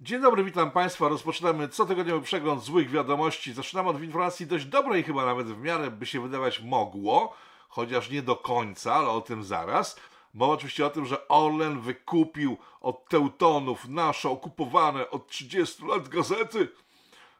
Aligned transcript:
Dzień 0.00 0.20
dobry, 0.20 0.44
witam 0.44 0.70
Państwa. 0.70 1.08
Rozpoczynamy 1.08 1.68
cotygodniowy 1.68 2.24
przegląd 2.24 2.62
złych 2.62 2.90
wiadomości. 2.90 3.52
Zaczynamy 3.52 3.88
od 3.88 4.02
informacji 4.02 4.46
dość 4.46 4.64
dobrej, 4.64 5.02
chyba 5.02 5.26
nawet 5.26 5.46
w 5.46 5.60
miarę 5.60 5.90
by 5.90 6.06
się 6.06 6.20
wydawać 6.20 6.60
mogło, 6.60 7.34
chociaż 7.68 8.10
nie 8.10 8.22
do 8.22 8.36
końca, 8.36 8.94
ale 8.94 9.08
o 9.08 9.20
tym 9.20 9.44
zaraz. 9.44 10.00
Mowa 10.34 10.52
oczywiście 10.52 10.86
o 10.86 10.90
tym, 10.90 11.06
że 11.06 11.28
Orlen 11.28 11.80
wykupił 11.80 12.56
od 12.80 13.08
Teutonów 13.08 13.88
nasze 13.88 14.30
okupowane 14.30 15.10
od 15.10 15.28
30 15.28 15.86
lat 15.86 16.08
gazety. 16.08 16.68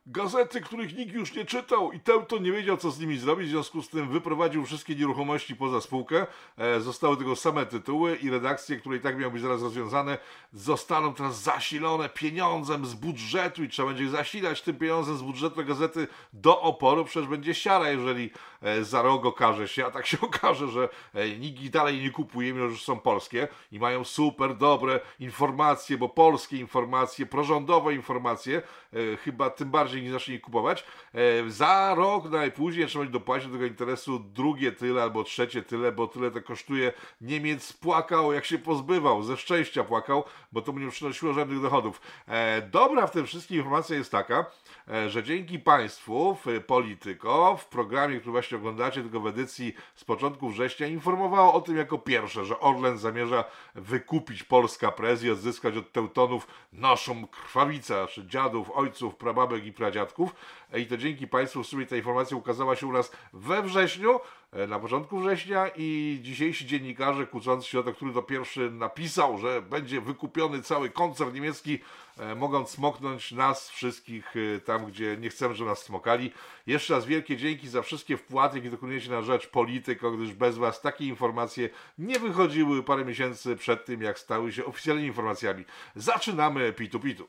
Gazety, 0.08 0.60
których 0.60 0.96
nikt 0.96 1.14
już 1.14 1.34
nie 1.34 1.44
czytał 1.44 1.92
i 1.92 2.00
Teuton 2.00 2.42
nie 2.42 2.52
wiedział, 2.52 2.76
co 2.76 2.90
z 2.90 3.00
nimi 3.00 3.18
zrobić, 3.18 3.48
w 3.48 3.50
związku 3.50 3.82
z 3.82 3.88
tym 3.88 4.08
wyprowadził 4.08 4.66
wszystkie 4.66 4.94
nieruchomości 4.94 5.56
poza 5.56 5.80
spółkę. 5.80 6.26
E, 6.58 6.80
zostały 6.80 7.16
tylko 7.16 7.36
same 7.36 7.66
tytuły 7.66 8.16
i 8.16 8.30
redakcje, 8.30 8.76
które 8.76 8.96
i 8.96 9.00
tak 9.00 9.18
miały 9.18 9.32
być 9.32 9.42
zaraz 9.42 9.62
rozwiązane, 9.62 10.18
zostaną 10.52 11.14
teraz 11.14 11.42
zasilone 11.42 12.08
pieniądzem 12.08 12.86
z 12.86 12.94
budżetu 12.94 13.64
i 13.64 13.68
trzeba 13.68 13.88
będzie 13.88 14.08
zasilać 14.08 14.62
tym 14.62 14.76
pieniądzem 14.76 15.16
z 15.16 15.22
budżetu 15.22 15.64
gazety 15.64 16.08
do 16.32 16.60
oporu, 16.60 17.04
przecież 17.04 17.28
będzie 17.28 17.54
siara, 17.54 17.90
jeżeli 17.90 18.30
e, 18.62 18.84
za 18.84 19.02
rok 19.02 19.26
okaże 19.26 19.68
się, 19.68 19.86
a 19.86 19.90
tak 19.90 20.06
się 20.06 20.20
okaże, 20.28 20.68
że 20.68 20.88
e, 21.14 21.30
nikt 21.30 21.60
ich 21.60 21.70
dalej 21.70 22.02
nie 22.02 22.10
kupuje, 22.10 22.52
mimo 22.52 22.68
że 22.68 22.78
są 22.78 22.98
polskie 22.98 23.48
i 23.72 23.78
mają 23.78 24.04
super 24.04 24.56
dobre 24.56 25.00
informacje, 25.20 25.98
bo 25.98 26.08
polskie 26.08 26.56
informacje, 26.56 27.26
prorządowe 27.26 27.94
informacje, 27.94 28.62
e, 28.92 29.16
chyba 29.16 29.50
tym 29.50 29.70
bardziej 29.70 29.95
nie 30.02 30.12
zacznie 30.12 30.34
ich 30.34 30.40
kupować. 30.40 30.84
E, 31.14 31.50
za 31.50 31.94
rok 31.94 32.30
najpóźniej 32.30 32.86
trzeba 32.86 33.04
będzie 33.04 33.18
dopłacić 33.18 33.48
do 33.48 33.52
tego 33.52 33.66
interesu 33.66 34.18
drugie 34.18 34.72
tyle 34.72 35.02
albo 35.02 35.24
trzecie 35.24 35.62
tyle, 35.62 35.92
bo 35.92 36.06
tyle 36.06 36.30
to 36.30 36.42
kosztuje. 36.42 36.92
Niemiec 37.20 37.72
płakał, 37.72 38.32
jak 38.32 38.44
się 38.44 38.58
pozbywał, 38.58 39.22
ze 39.22 39.36
szczęścia 39.36 39.84
płakał, 39.84 40.24
bo 40.52 40.62
to 40.62 40.72
mu 40.72 40.78
nie 40.78 40.90
przynosiło 40.90 41.32
żadnych 41.32 41.60
dochodów. 41.60 42.00
E, 42.28 42.62
dobra 42.62 43.06
w 43.06 43.10
tym 43.10 43.26
wszystkim 43.26 43.56
informacja 43.56 43.96
jest 43.96 44.12
taka, 44.12 44.46
e, 44.88 45.10
że 45.10 45.22
dzięki 45.22 45.58
państwu 45.58 46.36
w 46.44 46.64
Polityko, 46.66 47.56
w 47.56 47.66
programie, 47.66 48.16
który 48.16 48.32
właśnie 48.32 48.56
oglądacie, 48.56 49.02
tylko 49.02 49.20
w 49.20 49.26
edycji 49.26 49.74
z 49.94 50.04
początku 50.04 50.48
września, 50.48 50.86
informowało 50.86 51.54
o 51.54 51.60
tym 51.60 51.76
jako 51.76 51.98
pierwsze, 51.98 52.44
że 52.44 52.60
Orlen 52.60 52.98
zamierza 52.98 53.44
wykupić 53.74 54.42
Polska 54.42 54.92
Press 54.92 55.24
i 55.24 55.30
odzyskać 55.30 55.76
od 55.76 55.92
Teutonów 55.92 56.46
naszą 56.72 57.26
krwawicę, 57.26 57.94
znaczy 57.94 58.26
dziadów, 58.26 58.70
ojców, 58.70 59.16
prababek 59.16 59.66
i 59.66 59.72
pradziadków. 59.86 60.34
E, 60.72 60.80
I 60.80 60.86
to 60.86 60.96
dzięki 60.96 61.26
państwu 61.26 61.62
w 61.62 61.66
sumie 61.66 61.86
ta 61.86 61.96
informacja 61.96 62.36
ukazała 62.36 62.76
się 62.76 62.86
u 62.86 62.92
nas 62.92 63.12
we 63.32 63.62
wrześniu, 63.62 64.20
e, 64.52 64.66
na 64.66 64.78
początku 64.78 65.20
września 65.20 65.70
i 65.76 66.18
dzisiejsi 66.22 66.66
dziennikarze 66.66 67.26
kłócący 67.26 67.68
się 67.68 67.78
o 67.80 67.82
to, 67.82 67.92
który 67.92 68.12
to 68.12 68.22
pierwszy 68.22 68.70
napisał, 68.70 69.38
że 69.38 69.62
będzie 69.62 70.00
wykupiony 70.00 70.62
cały 70.62 70.90
koncern 70.90 71.34
niemiecki, 71.34 71.78
e, 72.18 72.34
mogą 72.34 72.66
smoknąć 72.66 73.32
nas 73.32 73.70
wszystkich 73.70 74.34
tam, 74.64 74.86
gdzie 74.86 75.16
nie 75.16 75.30
chcemy, 75.30 75.54
żeby 75.54 75.70
nas 75.70 75.82
smokali. 75.82 76.32
Jeszcze 76.66 76.94
raz 76.94 77.06
wielkie 77.06 77.36
dzięki 77.36 77.68
za 77.68 77.82
wszystkie 77.82 78.16
wpłaty, 78.16 78.56
jakie 78.56 78.70
dokonujecie 78.70 79.10
na 79.10 79.22
rzecz 79.22 79.46
polityko, 79.48 80.10
gdyż 80.10 80.32
bez 80.32 80.58
was 80.58 80.80
takie 80.80 81.04
informacje 81.04 81.68
nie 81.98 82.18
wychodziły 82.18 82.82
parę 82.82 83.04
miesięcy 83.04 83.56
przed 83.56 83.84
tym, 83.84 84.02
jak 84.02 84.18
stały 84.18 84.52
się 84.52 84.64
oficjalnymi 84.64 85.08
informacjami. 85.08 85.64
Zaczynamy 85.96 86.72
pitu 86.72 87.00
pitu. 87.00 87.28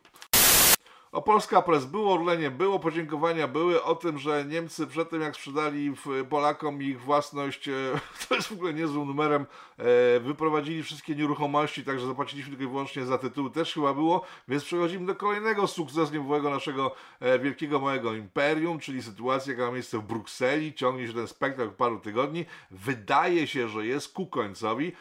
O 1.11 1.22
Polska 1.22 1.61
Press 1.61 1.86
było 1.86 2.13
Orlenie, 2.13 2.52
było 2.52 2.80
podziękowania, 2.80 3.47
były 3.47 3.83
o 3.83 3.95
tym, 3.95 4.19
że 4.19 4.45
Niemcy 4.45 4.88
przed 4.88 5.09
tym 5.09 5.22
jak 5.22 5.36
sprzedali 5.36 5.94
Polakom 6.30 6.81
ich 6.81 7.02
własność, 7.02 7.67
e, 7.67 7.73
to 8.30 8.36
jest 8.36 8.47
w 8.47 8.52
ogóle 8.52 8.73
niezłym 8.73 9.08
numerem, 9.08 9.45
e, 9.78 10.19
wyprowadzili 10.19 10.83
wszystkie 10.83 11.16
nieruchomości, 11.16 11.83
także 11.83 12.08
zapłaciliśmy 12.08 12.50
tylko 12.50 12.63
i 12.63 12.67
wyłącznie 12.67 13.05
za 13.05 13.17
tytuły, 13.17 13.52
też 13.52 13.73
chyba 13.73 13.94
było, 13.94 14.25
więc 14.47 14.63
przechodzimy 14.63 15.05
do 15.05 15.16
kolejnego 15.16 15.67
sukcesu 15.67 16.13
niebywałego 16.13 16.50
naszego 16.50 16.95
e, 17.19 17.39
wielkiego 17.39 17.80
małego 17.80 18.13
imperium, 18.13 18.80
czyli 18.80 19.03
sytuacja, 19.03 19.53
jaka 19.53 19.66
ma 19.66 19.72
miejsce 19.72 19.97
w 19.97 20.02
Brukseli, 20.02 20.73
ciągnie 20.73 21.08
się 21.08 21.13
ten 21.13 21.28
spektakl 21.28 21.72
paru 21.72 22.00
tygodni, 22.00 22.46
wydaje 22.72 23.47
się, 23.47 23.67
że 23.67 23.85
jest 23.85 24.13
ku 24.13 24.28
końcowi, 24.28 24.91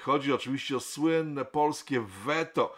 chodzi 0.00 0.32
oczywiście 0.32 0.76
o 0.76 0.80
słynne 0.80 1.44
polskie 1.44 2.00
weto, 2.24 2.74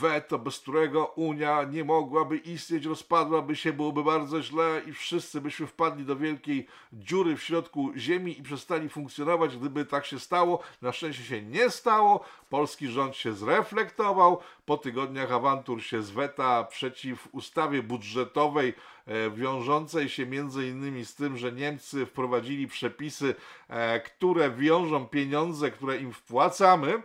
weto, 0.00 0.38
bez 0.38 0.58
którego 0.58 1.06
Unia 1.06 1.64
nie 1.64 1.84
mogłaby 1.84 2.36
istnieć, 2.36 2.84
rozpadłaby 2.84 3.56
się, 3.56 3.72
byłoby 3.72 4.04
bardzo 4.04 4.42
źle 4.42 4.80
i 4.86 4.92
wszyscy 4.92 5.40
byśmy 5.40 5.66
wpadli 5.66 6.04
do 6.04 6.16
wielkiej 6.16 6.66
dziury 6.92 7.36
w 7.36 7.42
środku 7.42 7.92
ziemi 7.96 8.38
i 8.38 8.42
przestali 8.42 8.88
funkcjonować, 8.88 9.56
gdyby 9.56 9.84
tak 9.84 10.06
się 10.06 10.20
stało. 10.20 10.60
Na 10.82 10.92
szczęście 10.92 11.22
się 11.22 11.42
nie 11.42 11.70
stało. 11.70 12.24
Polski 12.50 12.88
rząd 12.88 13.16
się 13.16 13.32
zreflektował. 13.32 14.40
Po 14.66 14.76
tygodniach 14.76 15.32
awantur 15.32 15.82
się 15.82 16.02
zweta 16.02 16.64
przeciw 16.64 17.28
ustawie 17.32 17.82
budżetowej, 17.82 18.74
e, 19.06 19.30
wiążącej 19.30 20.08
się 20.08 20.26
między 20.26 20.68
innymi 20.68 21.04
z 21.04 21.14
tym, 21.14 21.36
że 21.36 21.52
Niemcy 21.52 22.06
wprowadzili 22.06 22.66
przepisy, 22.66 23.34
e, 23.68 24.00
które 24.00 24.50
wiążą 24.50 25.06
pieniądze, 25.06 25.70
które 25.70 25.98
im 25.98 26.12
wpłacamy, 26.12 26.94
e, 26.94 27.02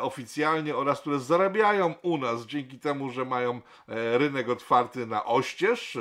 oficjalnie 0.00 0.76
oraz 0.76 1.00
które 1.00 1.20
zarabiają 1.20 1.94
u 2.02 2.18
nas 2.18 2.46
dzięki 2.46 2.78
temu, 2.78 3.10
że 3.10 3.24
mają 3.24 3.60
e, 3.88 4.18
rynek 4.18 4.48
otwarty 4.48 5.06
na 5.06 5.24
oścież. 5.24 5.96
E, 5.96 6.00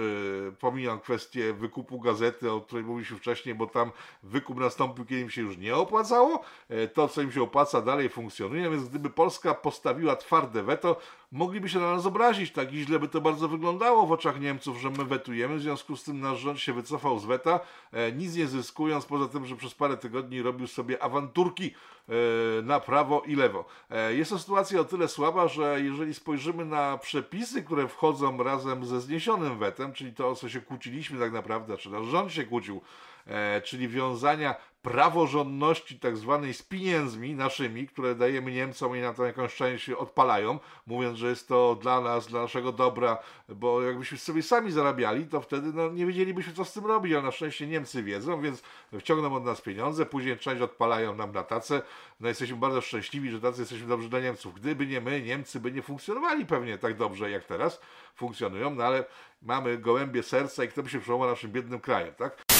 pomijam 0.59 0.99
kwestię 0.99 1.53
wykupu 1.53 1.99
gazety, 1.99 2.51
o 2.51 2.61
której 2.61 2.85
mówiliśmy 2.85 3.17
wcześniej, 3.17 3.55
bo 3.55 3.67
tam 3.67 3.91
wykup 4.23 4.59
nastąpił, 4.59 5.05
kiedy 5.05 5.21
im 5.21 5.29
się 5.29 5.41
już 5.41 5.57
nie 5.57 5.75
opłacało. 5.75 6.43
E, 6.69 6.87
to, 6.87 7.07
co 7.07 7.21
im 7.21 7.31
się 7.31 7.43
opłaca, 7.43 7.81
dalej 7.81 8.09
funkcjonuje, 8.09 8.69
więc 8.69 8.89
gdyby 8.89 9.09
Polska 9.09 9.53
postawiła 9.53 10.15
twarde 10.15 10.63
weto, 10.63 10.95
mogliby 11.31 11.69
się 11.69 11.79
na 11.79 11.95
nas 11.95 12.05
obrazić. 12.05 12.51
Tak 12.51 12.73
i 12.73 12.83
źle 12.83 12.99
by 12.99 13.07
to 13.07 13.21
bardzo 13.21 13.47
wyglądało 13.47 14.07
w 14.07 14.11
oczach 14.11 14.39
Niemców, 14.39 14.81
że 14.81 14.89
my 14.89 15.05
wetujemy, 15.05 15.55
w 15.55 15.61
związku 15.61 15.97
z 15.97 16.03
tym 16.03 16.19
nasz 16.19 16.39
rząd 16.39 16.59
się 16.59 16.73
wycofał 16.73 17.19
z 17.19 17.25
weta, 17.25 17.59
e, 17.91 18.11
nic 18.11 18.35
nie 18.35 18.47
zyskując, 18.47 19.05
poza 19.05 19.27
tym, 19.27 19.45
że 19.45 19.55
przez 19.55 19.73
parę 19.73 19.97
tygodni 19.97 20.41
robił 20.41 20.67
sobie 20.67 21.03
awanturki 21.03 21.71
e, 22.09 22.61
na 22.61 22.79
prawo 22.79 23.21
i 23.27 23.35
lewo. 23.35 23.65
E, 23.89 24.13
Jest 24.13 24.31
to 24.31 24.39
sytuacja 24.39 24.79
o 24.79 24.83
tyle 24.83 25.07
słaba, 25.07 25.47
że 25.47 25.81
jeżeli 25.81 26.13
spojrzymy 26.13 26.65
na 26.65 26.97
przepisy, 26.97 27.63
które 27.63 27.87
wchodzą 27.87 28.43
razem 28.43 28.85
ze 28.85 29.01
zniesionym 29.01 29.59
wetem, 29.59 29.93
czyli 29.93 30.13
to, 30.13 30.29
o 30.29 30.35
co 30.35 30.49
się 30.49 30.61
kłóciliśmy 30.61 31.19
tak 31.19 31.31
naprawdę, 31.31 31.77
czy 31.77 31.89
nasz 31.89 32.05
rząd 32.05 32.31
się 32.31 32.43
kłócił, 32.43 32.81
e, 33.27 33.61
czyli 33.61 33.87
wiązania 33.87 34.55
praworządności 34.81 35.99
tak 35.99 36.17
zwanej 36.17 36.53
z 36.53 36.63
pieniędzmi 36.63 37.35
naszymi, 37.35 37.87
które 37.87 38.15
dajemy 38.15 38.51
Niemcom 38.51 38.97
i 38.97 39.01
na 39.01 39.13
to 39.13 39.25
jakąś 39.25 39.55
część 39.55 39.89
odpalają, 39.89 40.59
mówiąc, 40.87 41.17
że 41.17 41.29
jest 41.29 41.47
to 41.47 41.75
dla 41.81 42.01
nas, 42.01 42.27
dla 42.27 42.41
naszego 42.41 42.71
dobra, 42.71 43.17
bo 43.49 43.81
jakbyśmy 43.81 44.17
sobie 44.17 44.43
sami 44.43 44.71
zarabiali, 44.71 45.25
to 45.25 45.41
wtedy 45.41 45.73
no, 45.73 45.89
nie 45.89 46.05
wiedzielibyśmy, 46.05 46.53
co 46.53 46.65
z 46.65 46.73
tym 46.73 46.85
robić, 46.85 47.13
ale 47.13 47.21
na 47.21 47.31
szczęście 47.31 47.67
Niemcy 47.67 48.03
wiedzą, 48.03 48.41
więc 48.41 48.63
wciągną 48.99 49.35
od 49.35 49.45
nas 49.45 49.61
pieniądze, 49.61 50.05
później 50.05 50.37
część 50.37 50.61
odpalają 50.61 51.15
nam 51.15 51.31
na 51.31 51.43
tacę, 51.43 51.81
no 52.19 52.27
jesteśmy 52.27 52.57
bardzo 52.57 52.81
szczęśliwi, 52.81 53.29
że 53.29 53.41
tacy 53.41 53.61
jesteśmy 53.61 53.87
dobrzy 53.87 54.09
dla 54.09 54.19
Niemców. 54.19 54.55
Gdyby 54.55 54.87
nie 54.87 55.01
my, 55.01 55.21
Niemcy 55.21 55.59
by 55.59 55.71
nie 55.71 55.81
funkcjonowali 55.81 56.45
pewnie 56.45 56.77
tak 56.77 56.97
dobrze, 56.97 57.31
jak 57.31 57.43
teraz 57.43 57.81
funkcjonują, 58.15 58.75
no 58.75 58.83
ale 58.83 59.05
mamy 59.41 59.77
gołębie 59.77 60.23
serca 60.23 60.63
i 60.63 60.67
kto 60.67 60.83
by 60.83 60.89
się 60.89 60.99
przełamał 60.99 61.29
naszym 61.29 61.51
biednym 61.51 61.79
krajem, 61.79 62.13
tak? 62.15 62.50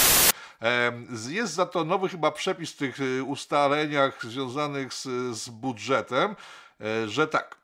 Jest 1.29 1.53
za 1.53 1.66
to 1.66 1.85
nowy 1.85 2.09
chyba 2.09 2.31
przepis 2.31 2.72
w 2.72 2.77
tych 2.77 2.99
y, 2.99 3.23
ustaleniach 3.23 4.25
związanych 4.25 4.94
z, 4.94 5.03
z 5.38 5.49
budżetem, 5.49 6.35
e, 6.81 7.07
że 7.07 7.27
tak. 7.27 7.60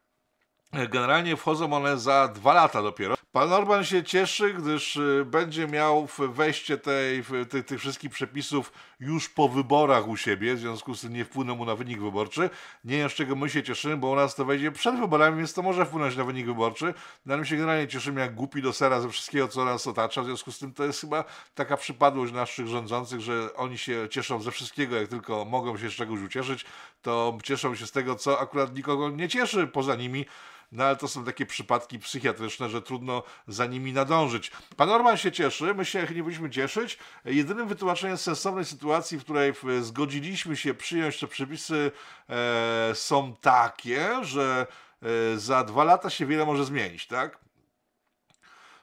Generalnie 0.73 1.37
wchodzą 1.37 1.73
one 1.73 1.97
za 1.97 2.27
dwa 2.27 2.53
lata 2.53 2.81
dopiero. 2.81 3.17
Pan 3.31 3.53
Orban 3.53 3.83
się 3.83 4.03
cieszy, 4.03 4.53
gdyż 4.53 4.95
y, 4.95 5.25
będzie 5.25 5.67
miał 5.67 6.07
wejście 6.19 6.77
tej, 6.77 7.23
tych, 7.49 7.65
tych 7.65 7.79
wszystkich 7.79 8.11
przepisów 8.11 8.71
już 8.99 9.29
po 9.29 9.49
wyborach 9.49 10.07
u 10.07 10.17
siebie, 10.17 10.55
w 10.55 10.59
związku 10.59 10.95
z 10.95 11.01
tym 11.01 11.13
nie 11.13 11.25
wpłyną 11.25 11.55
mu 11.55 11.65
na 11.65 11.75
wynik 11.75 12.01
wyborczy. 12.01 12.49
Nie 12.83 12.97
wiem, 12.97 13.09
z 13.09 13.13
czego 13.13 13.35
my 13.35 13.49
się 13.49 13.63
cieszymy, 13.63 13.97
bo 13.97 14.09
u 14.09 14.15
nas 14.15 14.35
to 14.35 14.45
wejdzie 14.45 14.71
przed 14.71 14.99
wyborami, 14.99 15.37
więc 15.37 15.53
to 15.53 15.61
może 15.61 15.85
wpłynąć 15.85 16.15
na 16.15 16.23
wynik 16.23 16.45
wyborczy. 16.45 16.93
No 17.25 17.33
ale 17.33 17.41
my 17.41 17.45
się 17.45 17.55
generalnie 17.55 17.87
cieszymy 17.87 18.21
jak 18.21 18.35
głupi 18.35 18.61
do 18.61 18.73
sera 18.73 19.01
ze 19.01 19.09
wszystkiego, 19.09 19.47
co 19.47 19.65
nas 19.65 19.87
otacza, 19.87 20.21
w 20.21 20.25
związku 20.25 20.51
z 20.51 20.59
tym 20.59 20.73
to 20.73 20.83
jest 20.83 21.01
chyba 21.01 21.23
taka 21.55 21.77
przypadłość 21.77 22.33
naszych 22.33 22.67
rządzących, 22.67 23.21
że 23.21 23.53
oni 23.55 23.77
się 23.77 24.07
cieszą 24.09 24.41
ze 24.41 24.51
wszystkiego, 24.51 24.95
jak 24.95 25.07
tylko 25.07 25.45
mogą 25.45 25.77
się 25.77 25.89
z 25.89 25.93
czegoś 25.93 26.19
ucieszyć, 26.19 26.65
to 27.07 27.37
cieszą 27.43 27.75
się 27.75 27.87
z 27.87 27.91
tego, 27.91 28.15
co 28.15 28.39
akurat 28.39 28.75
nikogo 28.75 29.09
nie 29.09 29.29
cieszy 29.29 29.67
poza 29.67 29.95
nimi. 29.95 30.25
No 30.71 30.83
ale 30.83 30.95
to 30.95 31.07
są 31.07 31.25
takie 31.25 31.45
przypadki 31.45 31.99
psychiatryczne, 31.99 32.69
że 32.69 32.81
trudno 32.81 33.23
za 33.47 33.65
nimi 33.65 33.93
nadążyć. 33.93 34.51
Pan 34.77 34.89
Orban 34.89 35.17
się 35.17 35.31
cieszy, 35.31 35.73
my 35.73 35.85
się 35.85 35.99
nie 35.99 36.07
powinniśmy 36.07 36.49
cieszyć. 36.49 36.97
Jedynym 37.25 37.67
wytłumaczeniem 37.67 38.17
sensownej 38.17 38.65
sytuacji, 38.65 39.17
w 39.17 39.23
której 39.23 39.53
zgodziliśmy 39.81 40.57
się 40.57 40.73
przyjąć 40.73 41.19
te 41.19 41.27
przepisy, 41.27 41.91
e, 42.29 42.95
są 42.95 43.35
takie, 43.41 44.23
że 44.23 44.67
e, 45.01 45.37
za 45.37 45.63
dwa 45.63 45.83
lata 45.83 46.09
się 46.09 46.25
wiele 46.25 46.45
może 46.45 46.65
zmienić, 46.65 47.07
tak? 47.07 47.39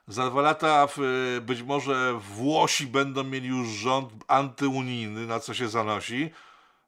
Za 0.08 0.30
dwa 0.30 0.42
lata 0.42 0.86
w, 0.86 0.98
być 1.42 1.62
może 1.62 2.14
Włosi 2.18 2.86
będą 2.86 3.24
mieli 3.24 3.48
już 3.48 3.68
rząd 3.68 4.12
antyunijny, 4.28 5.26
na 5.26 5.40
co 5.40 5.54
się 5.54 5.68
zanosi. 5.68 6.30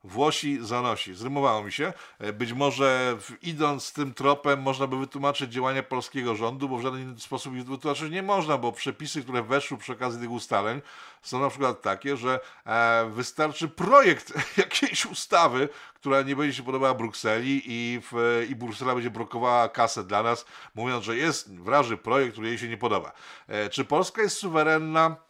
Włosi 0.06 0.58
zanosi. 0.60 1.14
Zrymowało 1.14 1.62
mi 1.62 1.72
się. 1.72 1.92
E, 2.18 2.32
być 2.32 2.52
może 2.52 3.16
idąc 3.42 3.92
tym 3.92 4.14
tropem 4.14 4.62
można 4.62 4.86
by 4.86 4.98
wytłumaczyć 4.98 5.52
działania 5.52 5.82
polskiego 5.82 6.36
rządu, 6.36 6.68
bo 6.68 6.78
w 6.78 6.82
żaden 6.82 7.02
inny 7.02 7.20
sposób 7.20 7.54
ich 7.54 7.64
wytłumaczyć 7.64 8.10
nie 8.10 8.22
można, 8.22 8.58
bo 8.58 8.72
przepisy, 8.72 9.22
które 9.22 9.42
weszły 9.42 9.78
przy 9.78 9.92
okazji 9.92 10.20
tych 10.20 10.30
ustaleń 10.30 10.80
są 11.22 11.40
na 11.40 11.48
przykład 11.50 11.82
takie, 11.82 12.16
że 12.16 12.40
e, 12.66 13.06
wystarczy 13.10 13.68
projekt 13.68 14.32
jakiejś 14.56 15.06
ustawy, 15.06 15.68
która 15.94 16.22
nie 16.22 16.36
będzie 16.36 16.56
się 16.56 16.62
podobała 16.62 16.94
Brukseli 16.94 17.62
i, 17.64 18.00
w, 18.12 18.46
i 18.50 18.56
Bruksela 18.56 18.94
będzie 18.94 19.10
blokowała 19.10 19.68
kasę 19.68 20.04
dla 20.04 20.22
nas, 20.22 20.46
mówiąc, 20.74 21.04
że 21.04 21.16
jest 21.16 21.54
wraży 21.54 21.96
projekt, 21.96 22.32
który 22.32 22.48
jej 22.48 22.58
się 22.58 22.68
nie 22.68 22.78
podoba. 22.78 23.12
E, 23.48 23.68
czy 23.68 23.84
Polska 23.84 24.22
jest 24.22 24.36
suwerenna? 24.36 25.25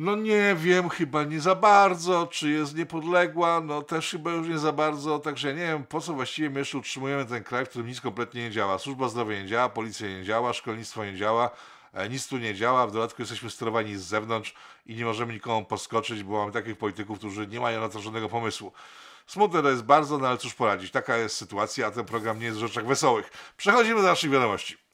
No 0.00 0.16
nie 0.16 0.54
wiem, 0.54 0.88
chyba 0.88 1.24
nie 1.24 1.40
za 1.40 1.54
bardzo. 1.54 2.26
Czy 2.26 2.50
jest 2.50 2.76
niepodległa? 2.76 3.60
No 3.60 3.82
też 3.82 4.10
chyba 4.10 4.30
już 4.30 4.48
nie 4.48 4.58
za 4.58 4.72
bardzo. 4.72 5.18
Także 5.18 5.54
nie 5.54 5.66
wiem, 5.66 5.84
po 5.84 6.00
co 6.00 6.14
właściwie 6.14 6.50
my 6.50 6.58
jeszcze 6.58 6.78
utrzymujemy 6.78 7.24
ten 7.26 7.44
kraj, 7.44 7.66
w 7.66 7.68
którym 7.68 7.88
nic 7.88 8.00
kompletnie 8.00 8.42
nie 8.42 8.50
działa. 8.50 8.78
Służba 8.78 9.08
zdrowia 9.08 9.42
nie 9.42 9.48
działa, 9.48 9.68
policja 9.68 10.08
nie 10.08 10.24
działa, 10.24 10.52
szkolnictwo 10.52 11.04
nie 11.04 11.16
działa, 11.16 11.50
e, 11.92 12.08
nic 12.08 12.28
tu 12.28 12.38
nie 12.38 12.54
działa. 12.54 12.86
W 12.86 12.92
dodatku 12.92 13.22
jesteśmy 13.22 13.50
sterowani 13.50 13.96
z 13.96 14.02
zewnątrz 14.02 14.54
i 14.86 14.94
nie 14.96 15.04
możemy 15.04 15.32
nikomu 15.32 15.66
poskoczyć, 15.66 16.22
bo 16.22 16.38
mamy 16.38 16.52
takich 16.52 16.78
polityków, 16.78 17.18
którzy 17.18 17.46
nie 17.46 17.60
mają 17.60 17.80
na 17.80 17.88
to 17.88 18.00
żadnego 18.00 18.28
pomysłu. 18.28 18.72
Smutne 19.26 19.62
to 19.62 19.70
jest 19.70 19.82
bardzo, 19.82 20.18
no 20.18 20.28
ale 20.28 20.38
cóż 20.38 20.54
poradzić. 20.54 20.90
Taka 20.90 21.16
jest 21.16 21.36
sytuacja, 21.36 21.86
a 21.86 21.90
ten 21.90 22.04
program 22.04 22.38
nie 22.38 22.46
jest 22.46 22.58
w 22.58 22.60
rzeczach 22.60 22.86
wesołych. 22.86 23.30
Przechodzimy 23.56 24.02
do 24.02 24.08
naszych 24.08 24.30
wiadomości. 24.30 24.87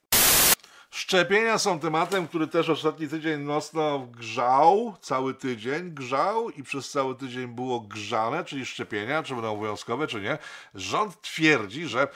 Szczepienia 0.94 1.58
są 1.58 1.81
tematem, 1.81 2.29
który 2.29 2.46
też 2.46 2.69
ostatni 2.69 3.08
tydzień 3.08 3.43
mocno 3.43 3.99
grzał, 3.99 4.94
cały 5.00 5.35
tydzień 5.35 5.91
grzał 5.91 6.50
i 6.50 6.62
przez 6.62 6.91
cały 6.91 7.14
tydzień 7.14 7.46
było 7.46 7.81
grzane, 7.81 8.44
czyli 8.44 8.67
szczepienia, 8.67 9.23
czy 9.23 9.35
będą 9.35 9.52
obowiązkowe, 9.52 10.06
czy 10.06 10.20
nie. 10.20 10.38
Rząd 10.75 11.20
twierdzi, 11.20 11.87
że 11.87 12.08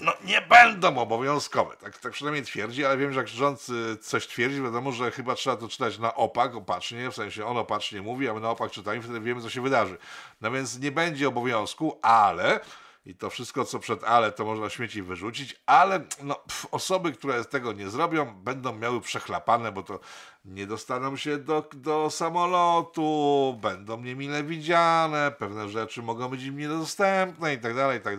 no, 0.00 0.12
nie 0.24 0.40
będą 0.40 0.98
obowiązkowe. 0.98 1.76
Tak, 1.76 1.98
tak 1.98 2.12
przynajmniej 2.12 2.44
twierdzi, 2.44 2.84
ale 2.84 2.96
wiem, 2.96 3.12
że 3.12 3.20
jak 3.20 3.28
rząd 3.28 3.66
y, 3.68 3.96
coś 3.96 4.26
twierdzi, 4.26 4.62
wiadomo, 4.62 4.92
że 4.92 5.10
chyba 5.10 5.34
trzeba 5.34 5.56
to 5.56 5.68
czytać 5.68 5.98
na 5.98 6.14
opak, 6.14 6.54
opacznie, 6.54 7.10
w 7.10 7.14
sensie 7.14 7.46
on 7.46 7.56
opacznie 7.56 8.02
mówi, 8.02 8.28
a 8.28 8.34
my 8.34 8.40
na 8.40 8.50
opak 8.50 8.70
czytamy, 8.70 9.02
wtedy 9.02 9.20
wiemy, 9.20 9.42
co 9.42 9.50
się 9.50 9.62
wydarzy. 9.62 9.96
No 10.40 10.50
więc 10.50 10.78
nie 10.78 10.92
będzie 10.92 11.28
obowiązku, 11.28 11.98
ale 12.02 12.60
i 13.04 13.14
to 13.14 13.30
wszystko, 13.30 13.64
co 13.64 13.78
przed 13.78 14.04
ale, 14.04 14.32
to 14.32 14.44
można 14.44 14.70
śmieci 14.70 15.02
wyrzucić, 15.02 15.60
ale 15.66 16.00
no, 16.22 16.34
pf, 16.34 16.66
osoby, 16.70 17.12
które 17.12 17.44
tego 17.44 17.72
nie 17.72 17.90
zrobią, 17.90 18.34
będą 18.34 18.76
miały 18.76 19.00
przechlapane, 19.00 19.72
bo 19.72 19.82
to 19.82 20.00
nie 20.44 20.66
dostaną 20.66 21.16
się 21.16 21.38
do, 21.38 21.68
do 21.72 22.10
samolotu, 22.10 23.58
będą 23.62 24.02
niemile 24.02 24.44
widziane, 24.44 25.32
pewne 25.38 25.68
rzeczy 25.68 26.02
mogą 26.02 26.28
być 26.28 26.42
im 26.42 26.58
niedostępne 26.58 27.54
i 27.54 27.58
tak 27.58 27.74
dalej, 27.74 27.98
i 27.98 28.02
tak. 28.02 28.14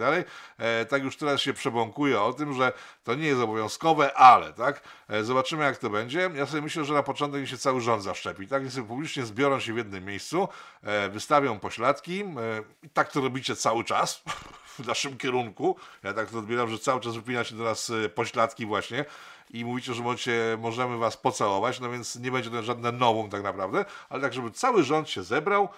E, 0.58 0.86
tak 0.86 1.04
już 1.04 1.18
teraz 1.18 1.42
się 1.42 1.54
przebąkuje 1.54 2.22
o 2.22 2.34
tym, 2.34 2.54
że 2.54 2.74
to 3.04 3.16
nie 3.16 3.28
jest 3.28 3.42
obowiązkowe, 3.42 4.14
ale, 4.14 4.54
tak? 4.54 4.82
E, 5.10 5.24
zobaczymy, 5.24 5.64
jak 5.64 5.78
to 5.78 5.90
będzie. 5.90 6.32
Ja 6.36 6.46
sobie 6.46 6.62
myślę, 6.62 6.86
że 6.86 6.94
na 6.94 7.04
początek 7.04 7.48
się 7.48 7.58
cały 7.58 7.82
rząd 7.82 8.04
zaszczepi, 8.04 8.48
tak? 8.48 8.62
Więc 8.62 8.88
publicznie 8.88 9.26
zbiorą 9.26 9.60
się 9.60 9.74
w 9.74 9.78
jednym 9.78 10.06
miejscu, 10.06 10.48
e, 10.84 11.10
wystawią 11.10 11.60
pośladki 11.60 12.22
e, 12.22 12.26
i 12.84 12.90
tak 12.90 13.12
to 13.12 13.22
robicie 13.22 13.56
cały 13.56 13.84
czas 13.84 14.24
w 14.82 14.88
naszym 14.88 15.18
kierunku. 15.18 15.76
Ja 16.04 16.14
tak 16.14 16.30
to 16.30 16.40
odbieram, 16.40 16.70
że 16.70 16.80
cały 16.80 17.02
czas 17.02 17.16
wypina 17.16 17.44
się 17.44 17.56
do 17.56 17.64
nas 17.64 17.90
e, 17.90 18.10
pośladki 18.10 18.66
właśnie 18.66 19.06
i 19.50 19.66
mówicie, 19.66 19.94
że 19.94 20.04
możecie, 20.04 20.58
możemy 20.60 20.98
was 20.98 21.18
pocałować, 21.18 21.80
no 21.80 21.90
więc 21.90 22.16
nie 22.16 22.32
będzie 22.32 22.50
to 22.50 22.64
żadne 22.64 22.92
nowum 22.92 23.30
tak 23.30 23.44
naprawdę, 23.44 23.86
ale 24.10 24.22
tak, 24.22 24.34
żeby 24.34 24.52
cały 24.52 24.84
rząd 24.84 25.10
się 25.10 25.24
zebrał, 25.24 25.70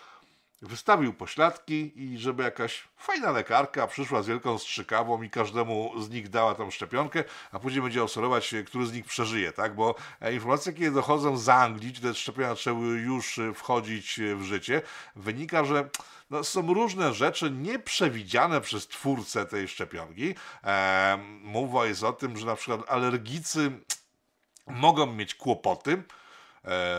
wystawił 0.63 1.13
pośladki 1.13 1.91
i 1.95 2.17
żeby 2.17 2.43
jakaś 2.43 2.83
fajna 2.97 3.31
lekarka 3.31 3.87
przyszła 3.87 4.21
z 4.21 4.27
wielką 4.27 4.57
strzykawą 4.57 5.23
i 5.23 5.29
każdemu 5.29 6.01
z 6.01 6.09
nich 6.09 6.29
dała 6.29 6.55
tą 6.55 6.71
szczepionkę, 6.71 7.23
a 7.51 7.59
później 7.59 7.81
będzie 7.81 8.03
obserwować, 8.03 8.55
który 8.65 8.85
z 8.85 8.93
nich 8.93 9.05
przeżyje, 9.05 9.51
tak? 9.51 9.75
Bo 9.75 9.95
e, 10.21 10.33
informacje, 10.33 10.73
kiedy 10.73 10.91
dochodzą 10.91 11.37
z 11.37 11.49
Anglii, 11.49 11.91
gdzie 11.91 12.01
te 12.01 12.13
szczepienia 12.13 12.55
trzeba 12.55 12.79
już 12.79 13.39
e, 13.39 13.53
wchodzić 13.53 14.19
e, 14.19 14.35
w 14.35 14.43
życie, 14.43 14.81
wynika, 15.15 15.65
że 15.65 15.89
no, 16.29 16.43
są 16.43 16.73
różne 16.73 17.13
rzeczy 17.13 17.51
nieprzewidziane 17.51 18.61
przez 18.61 18.87
twórcę 18.87 19.45
tej 19.45 19.67
szczepionki. 19.67 20.35
E, 20.63 21.19
mowa 21.41 21.85
jest 21.85 22.03
o 22.03 22.13
tym, 22.13 22.37
że 22.37 22.45
na 22.45 22.55
przykład 22.55 22.89
alergicy 22.91 23.71
mogą 24.67 25.05
mieć 25.05 25.35
kłopoty, 25.35 26.03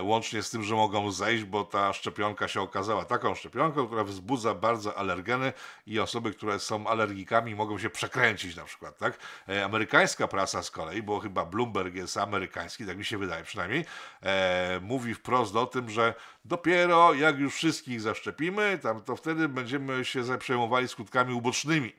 łącznie 0.02 0.42
z 0.42 0.50
tym, 0.50 0.64
że 0.64 0.74
mogą 0.74 1.10
zejść, 1.10 1.44
bo 1.44 1.64
ta 1.64 1.92
szczepionka 1.92 2.48
się 2.48 2.60
okazała 2.60 3.04
taką 3.04 3.34
szczepionką, 3.34 3.86
która 3.86 4.04
wzbudza 4.04 4.54
bardzo 4.54 4.98
alergeny 4.98 5.52
i 5.86 6.00
osoby, 6.00 6.30
które 6.30 6.58
są 6.58 6.86
alergikami 6.86 7.54
mogą 7.54 7.78
się 7.78 7.90
przekręcić 7.90 8.56
na 8.56 8.64
przykład, 8.64 8.98
tak? 8.98 9.18
E, 9.48 9.64
amerykańska 9.64 10.28
prasa 10.28 10.62
z 10.62 10.70
kolei, 10.70 11.02
bo 11.02 11.20
chyba 11.20 11.44
Bloomberg 11.44 11.94
jest 11.94 12.16
amerykański, 12.16 12.86
tak 12.86 12.98
mi 12.98 13.04
się 13.04 13.18
wydaje 13.18 13.44
przynajmniej, 13.44 13.84
e, 14.22 14.80
mówi 14.82 15.14
wprost 15.14 15.56
o 15.56 15.66
tym, 15.66 15.90
że 15.90 16.14
dopiero 16.44 17.14
jak 17.14 17.38
już 17.38 17.54
wszystkich 17.54 18.00
zaszczepimy, 18.00 18.78
tam, 18.82 19.02
to 19.02 19.16
wtedy 19.16 19.48
będziemy 19.48 20.04
się 20.04 20.38
przejmowali 20.38 20.88
skutkami 20.88 21.34
ubocznymi 21.34 21.92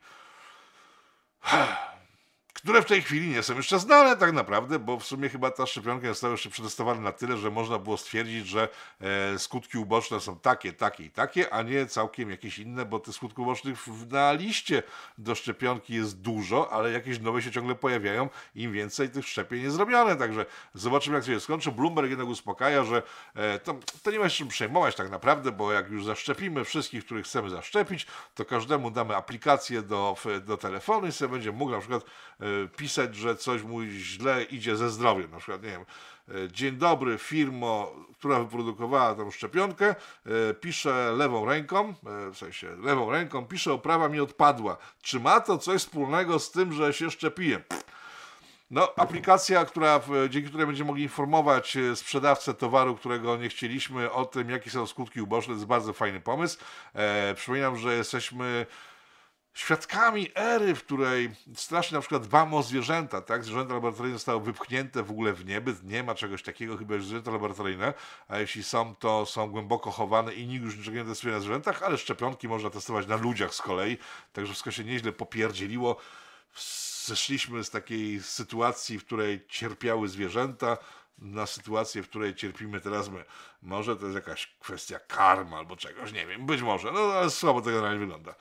które 2.66 2.82
w 2.82 2.86
tej 2.86 3.02
chwili 3.02 3.30
nie 3.30 3.44
są 3.44 3.56
jeszcze 3.56 3.80
znane 3.80 4.18
tak 4.18 4.34
naprawdę, 4.34 4.80
bo 4.80 5.00
w 5.00 5.06
sumie 5.06 5.30
chyba 5.30 5.52
ta 5.52 5.66
szczepionka 5.66 6.08
została 6.08 6.32
jeszcze 6.32 6.50
przetestowana 6.50 7.02
na 7.02 7.12
tyle, 7.12 7.38
że 7.38 7.52
można 7.52 7.80
było 7.80 7.98
stwierdzić, 7.98 8.48
że 8.48 8.70
e, 9.02 9.40
skutki 9.40 9.78
uboczne 9.78 10.20
są 10.20 10.40
takie, 10.40 10.74
takie 10.74 11.04
i 11.04 11.10
takie, 11.10 11.54
a 11.54 11.62
nie 11.62 11.86
całkiem 11.86 12.30
jakieś 12.30 12.60
inne, 12.60 12.86
bo 12.86 13.00
tych 13.00 13.16
skutków 13.16 13.48
ubocznych 13.48 13.88
na 14.10 14.34
liście 14.34 14.84
do 15.18 15.36
szczepionki 15.36 15.94
jest 15.94 16.22
dużo, 16.22 16.72
ale 16.72 16.92
jakieś 16.92 17.20
nowe 17.20 17.42
się 17.42 17.52
ciągle 17.52 17.76
pojawiają, 17.76 18.30
im 18.56 18.72
więcej 18.72 19.10
tych 19.10 19.28
szczepień 19.28 19.62
jest 19.62 19.76
zrobione, 19.76 20.16
także 20.16 20.46
zobaczymy 20.74 21.16
jak 21.16 21.26
się 21.26 21.40
skończy. 21.40 21.72
Bloomberg 21.72 22.10
jednak 22.10 22.28
uspokaja, 22.28 22.84
że 22.84 23.04
e, 23.36 23.60
to, 23.60 23.76
to 24.04 24.12
nie 24.12 24.20
ma 24.20 24.30
się 24.30 24.38
czym 24.38 24.48
przejmować 24.48 24.96
tak 24.96 25.10
naprawdę, 25.10 25.52
bo 25.52 25.74
jak 25.74 25.90
już 25.90 26.06
zaszczepimy 26.06 26.64
wszystkich, 26.64 27.06
których 27.06 27.26
chcemy 27.26 27.50
zaszczepić, 27.50 28.08
to 28.36 28.46
każdemu 28.46 28.92
damy 28.92 29.16
aplikację 29.16 29.82
do, 29.82 30.16
do 30.46 30.58
telefonu 30.58 31.08
i 31.08 31.12
sobie 31.12 31.32
będzie 31.32 31.52
mógł 31.52 31.72
na 31.72 31.80
przykład 31.80 32.04
e, 32.40 32.55
pisać, 32.78 33.16
że 33.16 33.36
coś 33.36 33.64
mu 33.64 33.84
źle 33.84 34.44
idzie 34.44 34.76
ze 34.76 34.90
zdrowiem. 34.90 35.32
Na 35.32 35.38
przykład, 35.38 35.64
nie 35.64 35.70
wiem, 35.70 35.86
e, 36.30 36.52
dzień 36.52 36.76
dobry 36.78 37.18
firmo, 37.18 37.92
która 38.14 38.40
wyprodukowała 38.40 39.16
tą 39.16 39.32
szczepionkę, 39.32 39.96
e, 40.50 40.54
pisze 40.54 41.14
lewą 41.18 41.46
ręką, 41.46 41.90
e, 41.90 42.32
w 42.32 42.38
sensie 42.38 42.76
lewą 42.76 43.12
ręką, 43.12 43.46
pisze 43.46 43.74
oprawa 43.74 44.10
mi 44.10 44.20
odpadła. 44.20 44.78
Czy 45.02 45.20
ma 45.20 45.42
to 45.42 45.58
coś 45.58 45.82
wspólnego 45.82 46.40
z 46.40 46.52
tym, 46.52 46.74
że 46.74 46.94
się 46.94 47.12
szczepiłem? 47.12 47.62
No, 48.72 48.94
aplikacja, 48.96 49.66
która, 49.66 50.02
dzięki 50.30 50.50
której 50.50 50.68
będziemy 50.68 50.88
mogli 50.88 51.04
informować 51.04 51.78
sprzedawcę 51.96 52.54
towaru, 52.54 52.96
którego 52.96 53.38
nie 53.38 53.50
chcieliśmy, 53.50 54.12
o 54.12 54.26
tym, 54.26 54.50
jakie 54.50 54.70
są 54.70 54.88
skutki 54.88 55.22
uboczne, 55.22 55.54
jest 55.54 55.66
bardzo 55.66 55.94
fajny 55.94 56.22
pomysł. 56.22 56.58
E, 56.94 57.34
przypominam, 57.36 57.78
że 57.78 57.96
jesteśmy 57.96 58.66
świadkami 59.56 60.32
ery, 60.36 60.76
w 60.76 60.84
której 60.84 61.32
strasznie 61.56 61.96
na 61.96 62.02
przykład 62.02 62.24
dbamy 62.24 62.56
o 62.56 62.64
zwierzęta, 62.64 63.22
tak? 63.22 63.44
Zwierzęta 63.44 63.74
laboratoryjne 63.74 64.16
zostały 64.18 64.42
wypchnięte 64.42 65.04
w 65.04 65.12
ogóle 65.12 65.34
w 65.34 65.46
niebyt, 65.46 65.84
nie 65.84 66.04
ma 66.04 66.16
czegoś 66.16 66.44
takiego 66.44 66.78
chyba 66.78 66.96
już 66.96 67.06
zwierzęta 67.06 67.32
laboratoryjne, 67.32 67.94
a 68.28 68.40
jeśli 68.40 68.64
są, 68.64 68.96
to 68.96 69.26
są 69.26 69.48
głęboko 69.48 69.92
chowane 69.92 70.34
i 70.34 70.48
nikt 70.48 70.66
już 70.66 70.78
niczego 70.78 70.98
nie 70.98 71.06
testuje 71.06 71.34
na 71.34 71.40
zwierzętach, 71.40 71.84
ale 71.84 71.98
szczepionki 71.98 72.48
można 72.48 72.70
testować 72.70 73.08
na 73.08 73.16
ludziach 73.16 73.54
z 73.54 73.62
kolei, 73.62 73.98
także 74.34 74.52
wszystko 74.52 74.72
się 74.72 74.84
nieźle 74.84 75.12
popierdzieliło. 75.12 75.98
Zeszliśmy 77.06 77.64
z 77.64 77.70
takiej 77.70 78.24
sytuacji, 78.24 79.00
w 79.00 79.06
której 79.06 79.46
cierpiały 79.48 80.08
zwierzęta, 80.08 80.78
na 81.18 81.46
sytuację, 81.46 82.04
w 82.04 82.10
której 82.10 82.36
cierpimy 82.36 82.82
teraz 82.82 83.10
my. 83.10 83.26
Może 83.62 83.96
to 83.96 84.06
jest 84.06 84.16
jakaś 84.16 84.56
kwestia 84.60 85.00
karma 85.00 85.58
albo 85.58 85.76
czegoś, 85.76 86.12
nie 86.12 86.28
wiem, 86.28 86.46
być 86.46 86.62
może, 86.62 86.92
no 86.92 87.00
ale 87.00 87.30
słabo 87.30 87.62
to 87.62 87.70
generalnie 87.70 88.00
wygląda. 88.00 88.36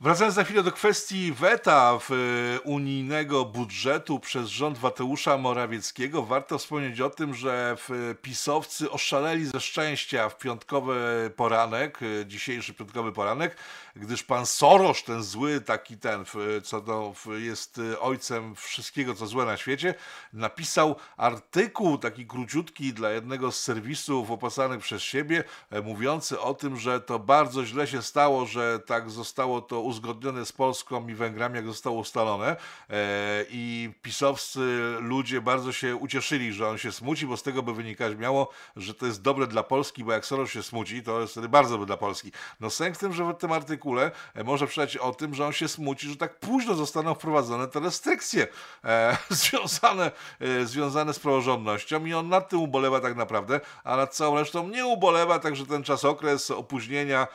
Wracając 0.00 0.34
za 0.34 0.44
chwilę 0.44 0.62
do 0.62 0.72
kwestii 0.72 1.32
weta 1.32 1.98
w 1.98 2.10
e, 2.10 2.60
unijnego 2.60 3.44
budżetu 3.44 4.20
przez 4.20 4.48
rząd 4.48 4.82
Mateusza 4.82 5.38
Morawieckiego, 5.38 6.22
warto 6.22 6.58
wspomnieć 6.58 7.00
o 7.00 7.10
tym, 7.10 7.34
że 7.34 7.76
pisowcy 8.22 8.90
oszaleli 8.90 9.46
ze 9.46 9.60
szczęścia 9.60 10.28
w 10.28 10.38
piątkowy 10.38 11.30
poranek, 11.36 12.00
e, 12.02 12.26
dzisiejszy 12.26 12.74
piątkowy 12.74 13.12
poranek, 13.12 13.56
gdyż 13.96 14.22
pan 14.22 14.46
Soros, 14.46 15.04
ten 15.04 15.22
zły, 15.22 15.60
taki 15.60 15.98
ten, 15.98 16.24
co 16.64 16.80
to 16.80 17.14
jest 17.34 17.80
e, 17.92 18.00
ojcem 18.00 18.54
wszystkiego, 18.54 19.14
co 19.14 19.26
złe 19.26 19.44
na 19.44 19.56
świecie, 19.56 19.94
napisał 20.32 20.96
artykuł 21.16 21.98
taki 21.98 22.26
króciutki 22.26 22.92
dla 22.92 23.10
jednego 23.10 23.52
z 23.52 23.60
serwisów 23.60 24.30
opasanych 24.30 24.80
przez 24.80 25.02
siebie, 25.02 25.44
mówiący 25.84 26.40
o 26.40 26.54
tym, 26.54 26.76
że 26.76 27.00
to 27.00 27.18
bardzo 27.18 27.64
źle 27.64 27.86
się 27.86 28.02
stało, 28.02 28.46
że 28.46 28.80
tak 28.86 29.10
zostało 29.10 29.60
to 29.60 29.83
uzgodnione 29.84 30.46
z 30.46 30.52
Polską 30.52 31.08
i 31.08 31.14
Węgrami, 31.14 31.56
jak 31.56 31.66
zostało 31.66 31.98
ustalone. 31.98 32.56
E, 32.90 33.44
I 33.50 33.90
pisowscy 34.02 34.94
ludzie 35.00 35.40
bardzo 35.40 35.72
się 35.72 35.96
ucieszyli, 35.96 36.52
że 36.52 36.68
on 36.68 36.78
się 36.78 36.92
smuci, 36.92 37.26
bo 37.26 37.36
z 37.36 37.42
tego 37.42 37.62
by 37.62 37.74
wynikać 37.74 38.16
miało, 38.16 38.50
że 38.76 38.94
to 38.94 39.06
jest 39.06 39.22
dobre 39.22 39.46
dla 39.46 39.62
Polski, 39.62 40.04
bo 40.04 40.12
jak 40.12 40.26
Soros 40.26 40.50
się 40.50 40.62
smuci, 40.62 41.02
to 41.02 41.20
jest 41.20 41.32
wtedy 41.32 41.48
bardzo 41.48 41.70
dobre 41.70 41.86
dla 41.86 41.96
Polski. 41.96 42.32
No 42.60 42.70
sęk 42.70 42.96
w 42.96 42.98
tym, 42.98 43.12
że 43.12 43.24
w 43.24 43.34
tym 43.34 43.52
artykule 43.52 44.10
e, 44.34 44.44
może 44.44 44.66
przeczytać 44.66 44.96
o 44.96 45.12
tym, 45.12 45.34
że 45.34 45.46
on 45.46 45.52
się 45.52 45.68
smuci, 45.68 46.08
że 46.08 46.16
tak 46.16 46.38
późno 46.38 46.74
zostaną 46.74 47.14
wprowadzone 47.14 47.68
te 47.68 47.80
restrykcje 47.80 48.46
e, 48.84 49.16
związane, 49.30 50.10
e, 50.40 50.66
związane 50.66 51.14
z 51.14 51.18
praworządnością 51.18 52.04
i 52.04 52.14
on 52.14 52.28
nad 52.28 52.48
tym 52.48 52.60
ubolewa 52.60 53.00
tak 53.00 53.16
naprawdę, 53.16 53.60
a 53.84 53.96
nad 53.96 54.14
całą 54.14 54.38
resztą 54.38 54.68
nie 54.68 54.86
ubolewa, 54.86 55.38
także 55.38 55.66
ten 55.66 55.82
czas 55.82 56.04
okres 56.04 56.50
opóźnienia, 56.50 57.26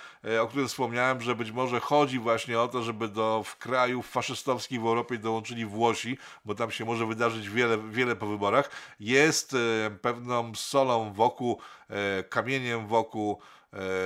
o 0.42 0.48
którym 0.48 0.68
wspomniałem, 0.68 1.22
że 1.22 1.36
być 1.36 1.52
może 1.52 1.80
chodzi 1.80 2.20
właśnie 2.20 2.60
o 2.60 2.68
to, 2.68 2.84
żeby 2.84 3.08
do 3.08 3.44
w 3.46 3.58
krajów 3.58 4.10
faszystowskich 4.10 4.82
w 4.82 4.86
Europie 4.86 5.18
dołączyli 5.18 5.66
Włosi, 5.66 6.18
bo 6.46 6.56
tam 6.56 6.72
się 6.72 6.86
może 6.86 7.06
wydarzyć 7.06 7.50
wiele, 7.50 7.78
wiele 7.78 8.16
po 8.16 8.28
wyborach, 8.28 8.72
jest 9.00 9.54
e, 9.54 9.92
pewną 10.02 10.56
solą 10.56 11.14
wokół, 11.14 11.60
e, 11.90 12.24
kamieniem 12.24 12.88
wokół, 12.88 13.40
e, 13.42 13.59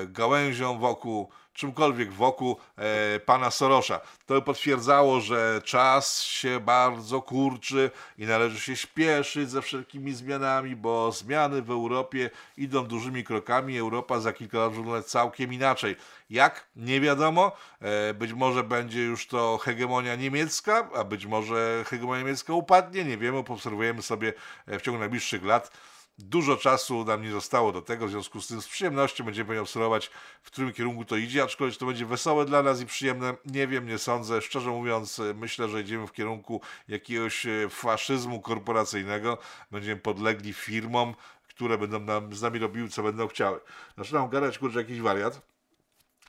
gałęzią 0.07 0.79
wokół, 0.79 1.29
czymkolwiek 1.53 2.11
wokół 2.11 2.57
e, 2.77 3.19
pana 3.19 3.51
Sorosza. 3.51 3.99
To 4.25 4.41
potwierdzało, 4.41 5.21
że 5.21 5.61
czas 5.65 6.21
się 6.21 6.59
bardzo 6.59 7.21
kurczy 7.21 7.91
i 8.17 8.25
należy 8.25 8.59
się 8.59 8.75
śpieszyć 8.75 9.49
ze 9.49 9.61
wszelkimi 9.61 10.13
zmianami, 10.13 10.75
bo 10.75 11.11
zmiany 11.11 11.61
w 11.61 11.71
Europie 11.71 12.29
idą 12.57 12.85
dużymi 12.85 13.23
krokami. 13.23 13.77
Europa 13.77 14.19
za 14.19 14.33
kilka 14.33 14.57
lat 14.57 14.73
wygląda 14.73 15.03
całkiem 15.03 15.53
inaczej. 15.53 15.95
Jak? 16.29 16.67
Nie 16.75 17.01
wiadomo. 17.01 17.51
E, 17.81 18.13
być 18.13 18.33
może 18.33 18.63
będzie 18.63 19.01
już 19.01 19.27
to 19.27 19.57
hegemonia 19.57 20.15
niemiecka, 20.15 20.89
a 20.95 21.03
być 21.03 21.25
może 21.25 21.83
hegemonia 21.87 22.21
niemiecka 22.21 22.53
upadnie. 22.53 23.03
Nie 23.03 23.17
wiemy, 23.17 23.43
poobserwujemy 23.43 24.01
sobie 24.01 24.33
e, 24.67 24.79
w 24.79 24.81
ciągu 24.81 24.99
najbliższych 24.99 25.45
lat. 25.45 25.71
Dużo 26.17 26.57
czasu 26.57 27.05
nam 27.05 27.21
nie 27.21 27.31
zostało 27.31 27.71
do 27.71 27.81
tego, 27.81 28.07
w 28.07 28.09
związku 28.09 28.41
z 28.41 28.47
tym 28.47 28.61
z 28.61 28.67
przyjemnością 28.67 29.23
będziemy 29.23 29.59
obserwować, 29.59 30.09
w 30.41 30.47
którym 30.47 30.73
kierunku 30.73 31.05
to 31.05 31.15
idzie, 31.15 31.43
aczkolwiek 31.43 31.77
to 31.77 31.85
będzie 31.85 32.05
wesołe 32.05 32.45
dla 32.45 32.63
nas 32.63 32.81
i 32.81 32.85
przyjemne, 32.85 33.33
nie 33.45 33.67
wiem, 33.67 33.87
nie 33.87 33.97
sądzę. 33.97 34.41
Szczerze 34.41 34.69
mówiąc, 34.69 35.21
myślę, 35.35 35.69
że 35.69 35.81
idziemy 35.81 36.07
w 36.07 36.11
kierunku 36.11 36.61
jakiegoś 36.87 37.45
e, 37.45 37.69
faszyzmu 37.69 38.41
korporacyjnego, 38.41 39.37
będziemy 39.71 40.01
podlegli 40.01 40.53
firmom, 40.53 41.15
które 41.47 41.77
będą 41.77 41.99
nam, 41.99 42.33
z 42.33 42.41
nami 42.41 42.59
robiły, 42.59 42.89
co 42.89 43.03
będą 43.03 43.27
chciały. 43.27 43.59
Zaczynam 43.97 44.29
gadać, 44.29 44.57
kurczę, 44.57 44.79
jakiś 44.79 45.01
wariat, 45.01 45.41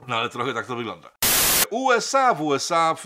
no 0.08 0.16
ale 0.16 0.28
trochę 0.28 0.54
tak 0.54 0.66
to 0.66 0.76
wygląda. 0.76 1.23
USA, 1.74 2.34
w 2.34 2.42
USA 2.42 2.96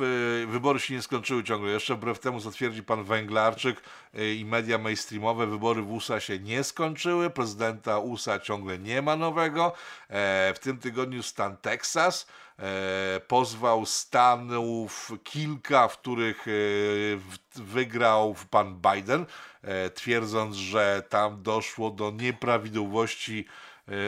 y, 0.43 0.47
wybory 0.47 0.81
się 0.81 0.95
nie 0.95 1.03
skończyły 1.03 1.45
ciągle 1.45 1.71
jeszcze, 1.71 1.95
wbrew 1.95 2.19
temu 2.19 2.41
co 2.41 2.51
twierdzi 2.51 2.83
pan 2.83 3.05
Węglarczyk 3.05 3.83
y, 4.15 4.35
i 4.35 4.45
media 4.45 4.79
mainstreamowe, 4.79 5.47
wybory 5.47 5.83
w 5.83 5.93
USA 5.93 6.21
się 6.21 6.39
nie 6.39 6.65
skończyły, 6.65 7.31
prezydenta 7.31 7.99
USA 7.99 8.39
ciągle 8.39 8.79
nie 8.79 9.03
ma 9.03 9.17
nowego. 9.17 9.73
E, 10.09 10.55
w 10.55 10.59
tym 10.59 10.79
tygodniu 10.79 11.23
stan 11.23 11.57
Teksas 11.57 12.27
e, 12.59 13.21
pozwał 13.21 13.87
stanów 13.87 15.13
kilka, 15.25 15.89
w 15.89 15.99
których 15.99 16.47
e, 16.49 16.51
wygrał 17.55 18.35
pan 18.51 18.81
Biden, 18.93 19.27
twierdząc, 19.95 20.57
że 20.57 21.03
tam 21.09 21.43
doszło 21.43 21.91
do 21.91 22.11
nieprawidłowości 22.11 23.47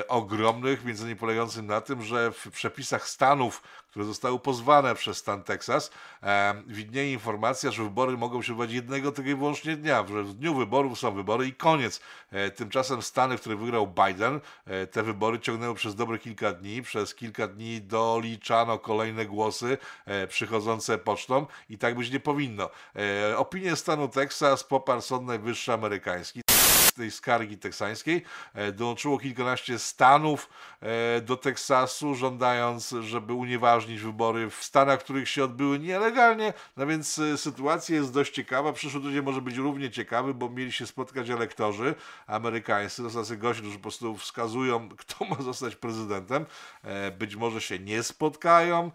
ogromnych, 0.08 0.84
między 0.84 1.02
innymi 1.02 1.20
polegającym 1.20 1.66
na 1.66 1.80
tym, 1.80 2.02
że 2.02 2.32
w 2.32 2.50
przepisach 2.50 3.08
stanów 3.08 3.62
które 3.90 4.04
zostały 4.04 4.38
pozwane 4.38 4.94
przez 4.94 5.18
stan 5.18 5.42
Teksas, 5.42 5.90
e, 6.22 6.62
widnieje 6.66 7.12
informacja, 7.12 7.70
że 7.70 7.82
wybory 7.82 8.16
mogą 8.16 8.42
się 8.42 8.52
odbywać 8.52 8.72
jednego 8.72 9.12
tylko 9.12 9.30
i 9.30 9.34
wyłącznie 9.34 9.76
dnia, 9.76 10.06
że 10.06 10.22
w 10.22 10.34
dniu 10.34 10.54
wyborów 10.54 10.98
są 10.98 11.14
wybory 11.14 11.46
i 11.46 11.54
koniec. 11.54 12.00
E, 12.30 12.50
tymczasem 12.50 13.02
Stany, 13.02 13.36
w 13.36 13.40
których 13.40 13.58
wygrał 13.58 13.86
Biden, 13.86 14.40
e, 14.66 14.86
te 14.86 15.02
wybory 15.02 15.40
ciągnęły 15.40 15.74
przez 15.74 15.94
dobre 15.94 16.18
kilka 16.18 16.52
dni, 16.52 16.82
przez 16.82 17.14
kilka 17.14 17.46
dni 17.46 17.80
doliczano 17.80 18.78
kolejne 18.78 19.26
głosy 19.26 19.78
e, 20.06 20.26
przychodzące 20.26 20.98
pocztą 20.98 21.46
i 21.68 21.78
tak 21.78 21.96
być 21.96 22.10
nie 22.10 22.20
powinno. 22.20 22.70
E, 22.96 23.38
opinię 23.38 23.76
stanu 23.76 24.08
Teksas 24.08 24.64
poparł 24.64 25.00
Sąd 25.00 25.26
Najwyższy 25.26 25.72
amerykański 25.72 26.40
tej 26.92 27.10
skargi 27.10 27.58
teksańskiej. 27.58 28.22
E, 28.54 28.72
dołączyło 28.72 29.18
kilkanaście 29.18 29.78
stanów 29.78 30.48
e, 30.80 31.20
do 31.20 31.36
Teksasu, 31.36 32.14
żądając, 32.14 32.94
żeby 33.00 33.32
unieważnić 33.32 34.00
wybory 34.00 34.50
w 34.50 34.64
stanach, 34.64 35.00
których 35.00 35.28
się 35.28 35.44
odbyły 35.44 35.78
nielegalnie. 35.78 36.52
No 36.76 36.86
więc 36.86 37.18
e, 37.18 37.38
sytuacja 37.38 37.96
jest 37.96 38.12
dość 38.12 38.34
ciekawa. 38.34 38.72
Przyszły 38.72 39.00
tydzień 39.00 39.22
może 39.22 39.40
być 39.40 39.56
równie 39.56 39.90
ciekawy, 39.90 40.34
bo 40.34 40.48
mieli 40.48 40.72
się 40.72 40.86
spotkać 40.86 41.30
elektorzy 41.30 41.94
amerykańscy, 42.26 43.02
to 43.02 43.10
znaczy 43.10 43.36
goście, 43.36 43.62
którzy 43.62 43.76
po 43.76 43.82
prostu 43.82 44.16
wskazują, 44.16 44.88
kto 45.00 45.24
ma 45.24 45.36
zostać 45.36 45.76
prezydentem. 45.76 46.46
Być 47.18 47.36
może 47.36 47.60
się 47.60 47.78
nie 47.78 48.02
spotkają. 48.02 48.90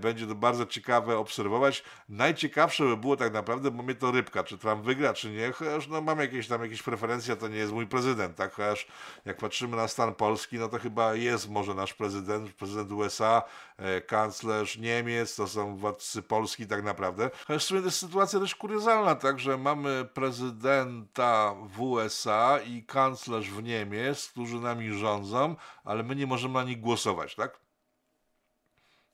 Będzie 0.00 0.26
to 0.26 0.34
bardzo 0.34 0.66
ciekawe 0.66 1.18
obserwować. 1.18 1.84
Najciekawsze 2.08 2.84
by 2.84 2.96
było 2.96 3.16
tak 3.16 3.32
naprawdę, 3.32 3.70
bo 3.70 3.82
mnie 3.82 3.94
to 3.94 4.10
rybka, 4.10 4.44
czy 4.44 4.58
Trump 4.58 4.84
wygra, 4.84 5.14
czy 5.14 5.30
nie. 5.30 5.52
Chociaż 5.52 5.88
no, 5.88 6.00
mam 6.00 6.18
jakieś 6.18 6.48
tam 6.48 6.62
jakieś 6.62 6.82
preferencje, 6.82 7.36
to 7.38 7.48
nie 7.48 7.56
jest 7.56 7.72
mój 7.72 7.86
prezydent, 7.86 8.36
tak? 8.36 8.52
Chociaż 8.52 8.86
jak 9.24 9.36
patrzymy 9.36 9.76
na 9.76 9.88
stan 9.88 10.14
Polski, 10.14 10.58
no 10.58 10.68
to 10.68 10.78
chyba 10.78 11.14
jest 11.14 11.50
może 11.50 11.74
nasz 11.74 11.94
prezydent, 11.94 12.52
prezydent 12.52 12.92
USA, 12.92 13.42
e, 13.76 14.00
kanclerz 14.00 14.78
Niemiec, 14.78 15.36
to 15.36 15.48
są 15.48 15.76
władcy 15.76 16.22
Polski 16.22 16.66
tak 16.66 16.84
naprawdę. 16.84 17.30
Chociaż 17.46 17.64
w 17.64 17.66
sumie 17.66 17.80
to 17.80 17.86
jest 17.86 17.98
sytuacja 17.98 18.40
dość 18.40 18.54
kuriozalna, 18.54 19.14
tak, 19.14 19.40
że 19.40 19.58
mamy 19.58 20.08
prezydenta 20.14 21.54
w 21.62 21.80
USA 21.80 22.58
i 22.66 22.82
kanclerz 22.82 23.50
w 23.50 23.62
Niemiec, 23.62 24.28
którzy 24.28 24.60
nami 24.60 24.92
rządzą, 24.92 25.56
ale 25.84 26.02
my 26.02 26.16
nie 26.16 26.26
możemy 26.26 26.54
na 26.54 26.64
nich 26.64 26.80
głosować, 26.80 27.34
tak? 27.34 27.67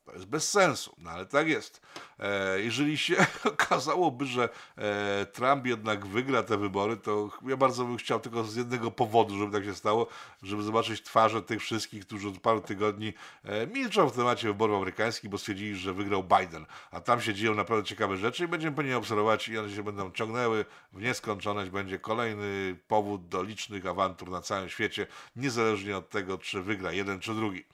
To 0.04 0.12
jest 0.12 0.26
bez 0.26 0.50
sensu, 0.50 0.96
no 0.99 1.11
ale 1.11 1.26
tak 1.26 1.49
jest. 1.49 1.80
E, 2.18 2.61
jeżeli 2.61 2.99
się 2.99 3.16
okazałoby, 3.44 4.26
że 4.26 4.49
e, 4.78 5.26
Trump 5.26 5.66
jednak 5.66 6.06
wygra 6.06 6.42
te 6.42 6.58
wybory, 6.58 6.96
to 6.96 7.30
ja 7.46 7.56
bardzo 7.56 7.84
bym 7.84 7.96
chciał 7.96 8.20
tylko 8.20 8.44
z 8.44 8.56
jednego 8.56 8.90
powodu, 8.90 9.38
żeby 9.38 9.52
tak 9.52 9.64
się 9.64 9.75
stało, 9.75 10.06
żeby 10.42 10.62
zobaczyć 10.62 11.02
twarze 11.02 11.42
tych 11.42 11.61
wszystkich, 11.61 12.06
którzy 12.06 12.28
od 12.28 12.38
paru 12.38 12.61
tygodni 12.61 13.12
e, 13.44 13.66
milczą 13.66 14.08
w 14.08 14.16
temacie 14.16 14.49
wyborów 14.49 14.76
amerykańskich, 14.76 15.30
bo 15.30 15.38
stwierdzili, 15.38 15.76
że 15.76 15.92
wygrał 15.92 16.25
Biden. 16.25 16.66
A 16.90 17.00
tam 17.00 17.20
się 17.20 17.34
dzieją 17.34 17.54
naprawdę 17.54 17.84
ciekawe 17.84 18.16
rzeczy 18.16 18.44
i 18.44 18.49
będziemy 18.49 18.76
pewnie 18.76 18.96
obserwować 18.96 19.49
i 19.49 19.58
one 19.58 19.70
się 19.70 19.82
będą 19.82 20.11
ciągnęły 20.11 20.64
w 20.92 21.02
nieskończoność. 21.02 21.70
Będzie 21.70 21.99
kolejny 21.99 22.76
powód 22.88 23.28
do 23.28 23.42
licznych 23.42 23.87
awantur 23.87 24.30
na 24.30 24.40
całym 24.40 24.68
świecie, 24.68 25.06
niezależnie 25.37 25.96
od 25.96 26.11
tego, 26.11 26.38
czy 26.38 26.62
wygra 26.62 26.92
jeden 26.92 27.20
czy 27.20 27.34
drugi. 27.34 27.64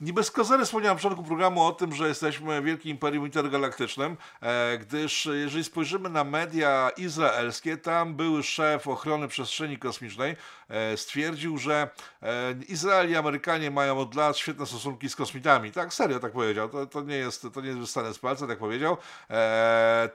Nie 0.00 0.12
bez 0.12 0.30
kozery 0.30 0.64
wspomniałem 0.64 0.96
na 0.96 1.02
początku 1.02 1.24
programu 1.24 1.62
o 1.62 1.72
tym, 1.72 1.94
że 1.94 2.08
jesteśmy 2.08 2.62
wielkim 2.62 2.90
imperium 2.90 3.24
intergalaktycznym, 3.24 4.16
e, 4.42 4.78
gdyż 4.78 5.28
jeżeli 5.32 5.64
spojrzymy 5.64 6.08
na 6.08 6.24
media 6.24 6.90
izraelskie, 6.96 7.76
tam 7.76 8.14
były 8.14 8.42
szef 8.42 8.88
ochrony 8.88 9.28
przestrzeni 9.28 9.78
kosmicznej 9.78 10.36
e, 10.68 10.96
stwierdził, 10.96 11.58
że 11.58 11.88
e, 12.22 12.54
Izrael 12.68 13.10
i 13.10 13.16
Amerykanie 13.16 13.70
mają 13.70 13.98
od 13.98 14.14
lat 14.14 14.38
świetne 14.38 14.66
stosunki 14.66 15.08
z 15.08 15.16
kosmitami. 15.16 15.72
Tak, 15.72 15.94
serio 15.94 16.20
tak 16.20 16.32
powiedział. 16.32 16.68
To, 16.68 16.86
to 16.86 17.00
nie 17.00 17.16
jest 17.16 17.46
to 17.54 17.60
nie 17.60 17.66
jest 17.66 17.78
wystane 17.78 18.14
z 18.14 18.18
palca, 18.18 18.46
tak 18.46 18.58
powiedział. 18.58 18.96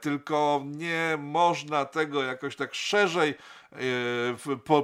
tylko 0.00 0.62
nie 0.64 1.16
można 1.18 1.84
tego 1.84 2.22
jakoś 2.22 2.56
tak 2.56 2.74
szerzej 2.74 3.34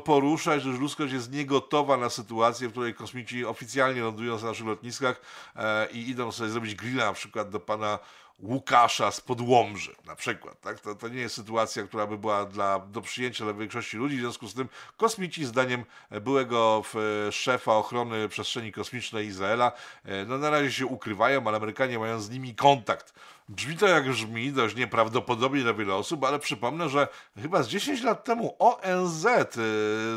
poruszać, 0.04 0.62
że 0.62 0.70
ludzkość 0.70 1.12
jest 1.12 1.32
niegotowa 1.32 1.96
na 1.96 2.10
sytuację, 2.10 2.68
w 2.68 2.70
której 2.70 2.94
kosmici 2.94 3.44
oficjalnie 3.44 4.00
lądują 4.00 4.38
na 4.38 4.44
naszych 4.44 4.66
lotniskach 4.66 5.20
e, 5.56 5.88
i 5.90 6.10
idą 6.10 6.32
sobie 6.32 6.50
zrobić 6.50 6.74
grilla 6.74 7.04
na 7.04 7.12
przykład 7.12 7.50
do 7.50 7.60
pana 7.60 7.98
Łukasza 8.42 9.10
z 9.10 9.20
Podłomży 9.20 9.94
na 10.06 10.16
przykład. 10.16 10.60
Tak? 10.60 10.80
To, 10.80 10.94
to 10.94 11.08
nie 11.08 11.20
jest 11.20 11.34
sytuacja, 11.34 11.82
która 11.82 12.06
by 12.06 12.18
była 12.18 12.44
dla, 12.44 12.78
do 12.78 13.00
przyjęcia 13.00 13.44
dla 13.44 13.54
większości 13.54 13.96
ludzi, 13.96 14.16
w 14.16 14.20
związku 14.20 14.48
z 14.48 14.54
tym 14.54 14.68
kosmici 14.96 15.44
zdaniem 15.44 15.84
byłego 16.10 16.82
e, 17.28 17.32
szefa 17.32 17.72
ochrony 17.72 18.28
przestrzeni 18.28 18.72
kosmicznej 18.72 19.26
Izraela 19.26 19.72
e, 20.04 20.24
no 20.24 20.38
na 20.38 20.50
razie 20.50 20.72
się 20.72 20.86
ukrywają, 20.86 21.46
ale 21.46 21.56
Amerykanie 21.56 21.98
mają 21.98 22.20
z 22.20 22.30
nimi 22.30 22.54
kontakt. 22.54 23.14
Brzmi 23.48 23.76
to 23.76 23.86
jak 23.86 24.08
brzmi, 24.10 24.52
dość 24.52 24.76
nieprawdopodobnie 24.76 25.62
dla 25.62 25.74
wielu 25.74 25.96
osób, 25.96 26.24
ale 26.24 26.38
przypomnę, 26.38 26.88
że 26.88 27.08
chyba 27.42 27.62
z 27.62 27.68
10 27.68 28.02
lat 28.02 28.24
temu 28.24 28.56
ONZ 28.58 29.26
e, 29.26 29.40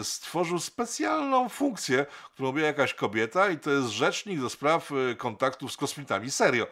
stworzył 0.03 0.59
specjalną 0.59 1.49
funkcję, 1.49 2.05
którą 2.33 2.49
robi 2.49 2.61
jakaś 2.61 2.93
kobieta 2.93 3.49
i 3.49 3.59
to 3.59 3.71
jest 3.71 3.87
rzecznik 3.87 4.41
do 4.41 4.49
spraw 4.49 4.91
kontaktów 5.17 5.71
z 5.71 5.77
kosmitami. 5.77 6.31
Serio. 6.31 6.67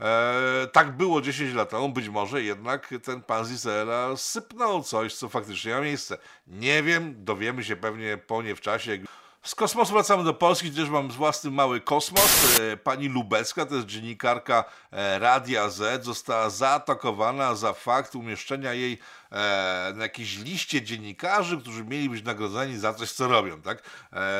E, 0.00 0.66
tak 0.72 0.96
było 0.96 1.20
10 1.20 1.54
lat 1.54 1.70
temu, 1.70 1.88
być 1.88 2.08
może 2.08 2.42
jednak 2.42 2.94
ten 3.02 3.22
pan 3.22 3.44
z 3.44 3.52
Izraela 3.52 4.16
sypnął 4.16 4.82
coś, 4.82 5.14
co 5.14 5.28
faktycznie 5.28 5.74
ma 5.74 5.80
miejsce. 5.80 6.18
Nie 6.46 6.82
wiem, 6.82 7.24
dowiemy 7.24 7.64
się 7.64 7.76
pewnie 7.76 8.16
po 8.16 8.42
nie 8.42 8.54
w 8.54 8.60
czasie, 8.60 8.98
Z 9.42 9.54
kosmosu 9.54 9.92
wracamy 9.92 10.24
do 10.24 10.34
Polski, 10.34 10.70
gdzież 10.70 10.88
mam 10.88 11.08
własny 11.08 11.50
mały 11.50 11.80
kosmos. 11.80 12.60
E, 12.60 12.76
pani 12.76 13.08
Lubecka, 13.08 13.66
to 13.66 13.74
jest 13.74 13.86
dziennikarka 13.86 14.64
e, 14.92 15.18
Radia 15.18 15.68
Z, 15.68 16.04
została 16.04 16.50
zaatakowana 16.50 17.54
za 17.54 17.72
fakt 17.72 18.14
umieszczenia 18.14 18.72
jej 18.72 18.98
e, 19.32 19.92
na 19.96 20.02
jakiejś 20.02 20.38
liście 20.38 20.82
dziennikarzy, 20.82 21.58
którzy 21.58 21.84
mieli 21.84 22.10
być 22.10 22.24
nagrodzeni 22.24 22.78
za 22.78 22.94
coś, 22.94 23.12
co 23.12 23.28
robią, 23.28 23.62
tak? 23.62 23.82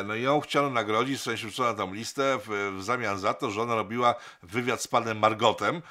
No 0.05 0.15
i 0.15 0.23
ją 0.23 0.41
chciano 0.41 0.71
nagrodzić, 0.71 1.19
w 1.19 1.23
sensie 1.23 1.47
wrzucono 1.47 1.75
tą 1.75 1.95
listę 1.95 2.39
w, 2.47 2.75
w 2.79 2.83
zamian 2.83 3.19
za 3.19 3.35
to, 3.35 3.51
że 3.51 3.63
ona 3.63 3.75
robiła 3.75 4.15
wywiad 4.43 4.83
z 4.83 4.89
panem 4.89 5.19
Margotem 5.19 5.83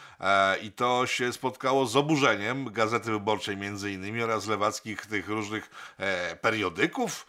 i 0.61 0.71
to 0.71 1.07
się 1.07 1.33
spotkało 1.33 1.85
z 1.85 1.95
oburzeniem 1.95 2.73
Gazety 2.73 3.11
Wyborczej 3.11 3.57
między 3.57 3.91
innymi 3.91 4.23
oraz 4.23 4.47
lewackich 4.47 5.05
tych 5.05 5.29
różnych 5.29 5.95
periodyków 6.41 7.25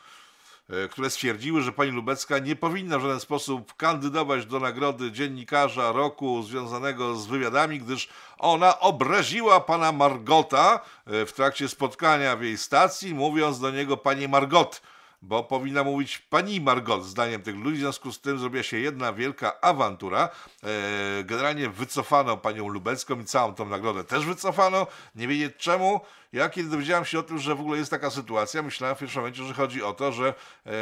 które 0.91 1.11
stwierdziły, 1.11 1.62
że 1.62 1.73
pani 1.73 1.91
Lubecka 1.91 2.39
nie 2.39 2.57
powinna 2.57 2.99
w 2.99 3.03
żaden 3.03 3.21
sposób 3.21 3.77
kandydować 3.77 4.47
do 4.47 4.61
nagrody 4.61 5.12
dziennikarza 5.12 5.93
roku 5.93 6.43
związanego 6.43 7.17
z 7.17 7.27
wywiadami, 7.27 7.79
gdyż 7.79 8.09
ona 8.39 8.81
obraziła 8.81 9.61
pana 9.61 9.93
Margota 9.93 10.81
e, 11.07 11.27
w 11.27 11.33
trakcie 11.33 11.69
spotkania 11.69 12.37
w 12.37 12.43
jej 12.43 12.59
stacji, 12.59 13.15
mówiąc 13.15 13.61
do 13.61 13.71
niego 13.71 13.97
panie 13.97 14.29
Margot 14.29 14.83
bo 15.23 15.45
powinna 15.45 15.85
mówić 15.85 16.19
pani 16.19 16.61
Margot, 16.61 17.05
zdaniem 17.05 17.43
tych 17.43 17.57
ludzi. 17.57 17.77
W 17.77 17.81
związku 17.81 18.12
z 18.12 18.21
tym 18.21 18.39
zrobiła 18.39 18.62
się 18.62 18.79
jedna 18.79 19.12
wielka 19.12 19.61
awantura. 19.61 20.29
E, 20.62 21.25
generalnie 21.25 21.69
wycofano 21.69 22.37
panią 22.37 22.69
Lubecką 22.69 23.21
i 23.21 23.25
całą 23.25 23.55
tą 23.55 23.67
nagrodę 23.67 24.05
też 24.05 24.25
wycofano. 24.25 24.87
Nie 25.15 25.29
wiedzieć 25.29 25.57
czemu. 25.57 26.00
Ja 26.33 26.49
kiedy 26.49 26.69
dowiedziałem 26.69 27.05
się 27.05 27.19
o 27.19 27.23
tym, 27.23 27.39
że 27.39 27.55
w 27.55 27.61
ogóle 27.61 27.79
jest 27.79 27.91
taka 27.91 28.11
sytuacja, 28.11 28.62
myślałem 28.62 28.97
w 28.97 28.99
pierwszym 28.99 29.23
momencie, 29.23 29.45
że 29.45 29.55
chodzi 29.55 29.83
o 29.83 29.93
to, 29.93 30.12
że 30.12 30.35
e, 30.67 30.73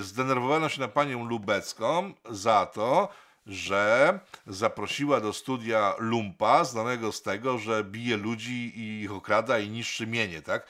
zdenerwowano 0.00 0.68
się 0.68 0.80
na 0.80 0.88
panią 0.88 1.24
Lubecką 1.24 2.12
za 2.30 2.66
to, 2.66 3.08
że 3.46 4.18
zaprosiła 4.46 5.20
do 5.20 5.32
studia 5.32 5.94
Lumpa, 5.98 6.64
znanego 6.64 7.12
z 7.12 7.22
tego, 7.22 7.58
że 7.58 7.84
bije 7.84 8.16
ludzi 8.16 8.72
i 8.76 9.02
ich 9.02 9.12
okrada 9.12 9.58
i 9.58 9.70
niszczy 9.70 10.06
mienie, 10.06 10.42
tak? 10.42 10.66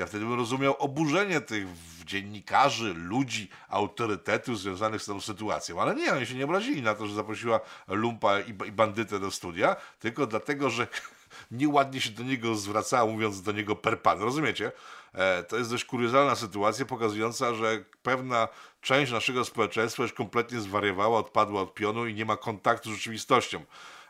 Ja 0.00 0.06
wtedy 0.06 0.24
bym 0.24 0.34
rozumiał 0.34 0.76
oburzenie 0.78 1.40
tych 1.40 1.66
dziennikarzy, 2.04 2.94
ludzi, 2.94 3.48
autorytetów 3.68 4.58
związanych 4.58 5.02
z 5.02 5.06
tą 5.06 5.20
sytuacją. 5.20 5.80
Ale 5.80 5.94
nie, 5.94 6.12
oni 6.12 6.26
się 6.26 6.34
nie 6.34 6.44
obrazili 6.44 6.82
na 6.82 6.94
to, 6.94 7.06
że 7.06 7.14
zaprosiła 7.14 7.60
lumpa 7.88 8.40
i, 8.40 8.52
bandytę 8.52 9.20
do 9.20 9.30
studia, 9.30 9.76
tylko 9.98 10.26
dlatego, 10.26 10.70
że 10.70 10.86
nieładnie 11.50 12.00
się 12.00 12.10
do 12.10 12.22
niego 12.22 12.54
zwracała, 12.54 13.12
mówiąc 13.12 13.42
do 13.42 13.52
niego 13.52 13.76
per 13.76 14.02
pan. 14.02 14.20
Rozumiecie? 14.20 14.72
E, 15.12 15.42
to 15.42 15.56
jest 15.56 15.70
dość 15.70 15.84
kuriozalna 15.84 16.36
sytuacja, 16.36 16.84
pokazująca, 16.84 17.54
że 17.54 17.84
pewna 18.02 18.48
część 18.80 19.12
naszego 19.12 19.44
społeczeństwa 19.44 20.02
już 20.02 20.12
kompletnie 20.12 20.60
zwariowała, 20.60 21.18
odpadła 21.18 21.62
od 21.62 21.74
pionu 21.74 22.06
i 22.06 22.14
nie 22.14 22.24
ma 22.24 22.36
kontaktu 22.36 22.90
z 22.90 22.94
rzeczywistością. 22.94 23.64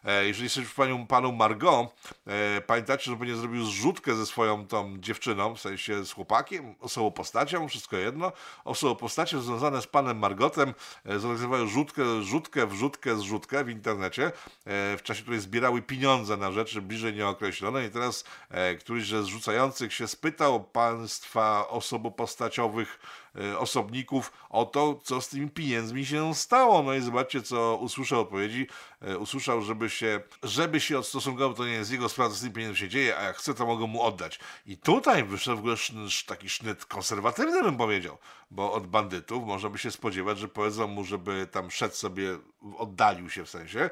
E, 0.04 0.26
jeżeli 0.26 0.44
jesteś 0.44 0.68
panią, 0.68 1.06
panu 1.06 1.32
Margot, 1.32 1.94
e, 2.26 2.60
pamiętacie, 2.60 3.10
że 3.10 3.16
będzie 3.16 3.36
zrobił 3.36 3.64
zrzutkę 3.64 4.14
ze 4.14 4.26
swoją 4.26 4.66
tą 4.66 4.98
dziewczyną, 4.98 5.54
w 5.54 5.60
sensie 5.60 6.04
z 6.04 6.12
chłopakiem, 6.12 6.74
osobą 6.80 7.10
postacią, 7.10 7.68
wszystko 7.68 7.96
jedno, 7.96 8.32
osobą 8.64 8.94
postacią 8.94 9.40
związane 9.40 9.82
z 9.82 9.86
panem 9.86 10.18
Margotem, 10.18 10.74
e, 11.04 11.18
zorganizowały 11.18 11.68
rzutkę, 11.68 12.22
rzutkę, 12.22 12.66
wrzutkę, 12.66 13.16
zrzutkę 13.16 13.64
w 13.64 13.70
internecie, 13.70 14.32
w 14.66 15.00
czasie 15.02 15.22
której 15.22 15.40
zbierały 15.40 15.82
pieniądze 15.82 16.36
na 16.36 16.52
rzeczy 16.52 16.82
bliżej 16.82 17.14
nieokreślone 17.14 17.86
i 17.86 17.90
teraz 17.90 18.24
któryś 18.80 19.08
ze 19.08 19.22
zrzucających 19.22 19.94
się 19.94 20.08
spytał 20.08 20.64
państwa 20.64 21.68
osobopostaciowych 21.68 22.98
osobników 23.58 24.32
o 24.50 24.66
to, 24.66 25.00
co 25.02 25.20
z 25.20 25.28
tymi 25.28 25.50
pieniędzmi 25.50 26.06
się 26.06 26.34
stało. 26.34 26.82
No 26.82 26.94
i 26.94 27.00
zobaczcie, 27.00 27.42
co 27.42 27.76
usłyszał 27.76 28.20
odpowiedzi. 28.20 28.66
Usłyszał, 29.18 29.62
żeby 29.62 29.90
się, 29.90 30.20
żeby 30.42 30.80
się 30.80 30.98
odstosunkował, 30.98 31.54
to 31.54 31.66
nie 31.66 31.72
jest 31.72 31.92
jego 31.92 32.08
sprawa, 32.08 32.30
co 32.30 32.36
z 32.36 32.40
tym 32.40 32.52
pieniędzmi 32.52 32.78
się 32.78 32.88
dzieje, 32.88 33.18
a 33.18 33.22
jak 33.22 33.36
chce, 33.36 33.54
to 33.54 33.66
mogą 33.66 33.86
mu 33.86 34.02
oddać. 34.02 34.40
I 34.66 34.76
tutaj 34.76 35.24
wyszedł 35.24 35.56
w 35.56 35.60
ogóle 35.60 35.76
taki 36.26 36.48
sznyt 36.48 36.84
konserwatywny, 36.84 37.62
bym 37.62 37.76
powiedział, 37.76 38.18
bo 38.50 38.72
od 38.72 38.86
bandytów 38.86 39.44
można 39.44 39.68
by 39.68 39.78
się 39.78 39.90
spodziewać, 39.90 40.38
że 40.38 40.48
powiedzą 40.48 40.86
mu, 40.86 41.04
żeby 41.04 41.48
tam 41.50 41.70
szedł 41.70 41.94
sobie, 41.94 42.38
oddalił 42.78 43.30
się 43.30 43.44
w 43.44 43.50
sensie 43.50 43.80
e, 43.80 43.90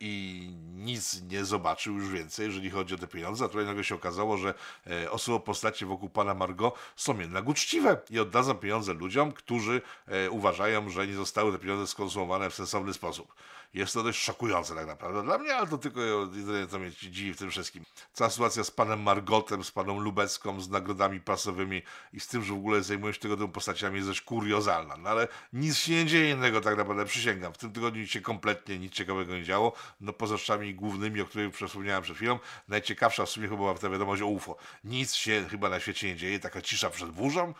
i 0.00 0.48
nic 0.74 1.22
nie 1.22 1.44
zobaczył 1.44 1.94
już 1.94 2.08
więcej, 2.08 2.46
jeżeli 2.46 2.70
chodzi 2.70 2.94
o 2.94 2.98
te 2.98 3.06
pieniądze, 3.06 3.44
a 3.44 3.48
tutaj 3.48 3.66
nagle 3.66 3.84
się 3.84 3.94
okazało, 3.94 4.36
że 4.36 4.54
e, 4.86 5.10
osoby 5.10 5.44
postacie 5.44 5.86
wokół 5.86 6.08
pana 6.08 6.34
Margo 6.34 6.72
są 6.96 7.18
jednak 7.18 7.48
uczciwe 7.48 8.00
i 8.10 8.20
oddadzą 8.20 8.54
pieniądze 8.54 8.94
ludziom, 8.94 9.32
którzy 9.32 9.82
e, 10.06 10.30
uważają, 10.30 10.90
że 10.90 11.06
nie 11.06 11.14
zostały 11.14 11.52
te 11.52 11.58
pieniądze 11.58 11.86
skonsumowane 11.86 12.50
w 12.50 12.54
sensowny 12.54 12.94
sposób. 12.94 13.34
Jest 13.74 13.94
to 13.94 14.02
dość 14.02 14.22
szokujące 14.22 14.74
tak 14.74 14.86
naprawdę 14.86 15.22
dla 15.22 15.38
mnie, 15.38 15.54
ale 15.54 15.66
to 15.66 15.78
tylko 15.78 16.00
jedynie 16.00 16.66
to 16.66 16.78
mnie 16.78 16.90
dziwi 16.90 17.34
w 17.34 17.36
tym 17.36 17.50
wszystkim. 17.50 17.84
Cała 18.12 18.30
sytuacja 18.30 18.64
z 18.64 18.70
panem 18.70 19.02
Margotem, 19.02 19.64
z 19.64 19.70
paną 19.70 20.00
Lubecką, 20.00 20.60
z 20.60 20.68
nagrodami 20.68 21.20
prasowymi 21.20 21.82
i 22.12 22.20
z 22.20 22.26
tym, 22.26 22.44
że 22.44 22.52
w 22.54 22.56
ogóle 22.56 22.82
zajmują 22.82 23.12
się 23.12 23.18
tego 23.18 23.36
typu 23.36 23.48
postaciami 23.48 23.96
jest 23.96 24.08
dość 24.08 24.20
kuriozalna. 24.20 24.96
No 24.96 25.10
ale 25.10 25.28
nic 25.52 25.76
się 25.76 25.92
nie 25.92 26.06
dzieje 26.06 26.30
innego 26.30 26.60
tak 26.60 26.76
naprawdę, 26.76 27.04
przysięgam. 27.04 27.52
W 27.52 27.58
tym 27.58 27.72
tygodniu 27.72 28.06
się 28.06 28.20
kompletnie 28.20 28.78
nic 28.78 28.92
ciekawego 28.92 29.34
nie 29.34 29.44
działo. 29.44 29.72
No 30.00 30.12
poza 30.12 30.36
rzeczami 30.36 30.74
głównymi, 30.74 31.20
o 31.20 31.26
których 31.26 31.54
wspomniałem 31.56 32.02
przed 32.02 32.16
chwilą. 32.16 32.38
Najciekawsza 32.68 33.26
w 33.26 33.30
sumie 33.30 33.48
chyba 33.48 33.56
była 33.56 33.74
ta 33.74 33.90
wiadomość 33.90 34.22
o 34.22 34.26
UFO. 34.26 34.56
Nic 34.84 35.14
się 35.14 35.44
chyba 35.50 35.68
na 35.68 35.80
świecie 35.80 36.08
nie 36.08 36.16
dzieje, 36.16 36.40
taka 36.40 36.62
cisza 36.62 36.90
przed 36.90 37.10
burzą 37.10 37.54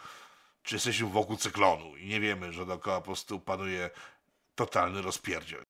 czy 0.62 0.77
jesteśmy 0.77 1.09
wokół 1.09 1.37
cyklonu 1.37 1.96
i 1.96 2.07
nie 2.07 2.20
wiemy, 2.20 2.53
że 2.53 2.66
dookoła 2.66 3.01
po 3.01 3.05
prostu 3.05 3.40
panuje 3.40 3.90
totalny 4.55 5.03
rozpierdziel. 5.03 5.64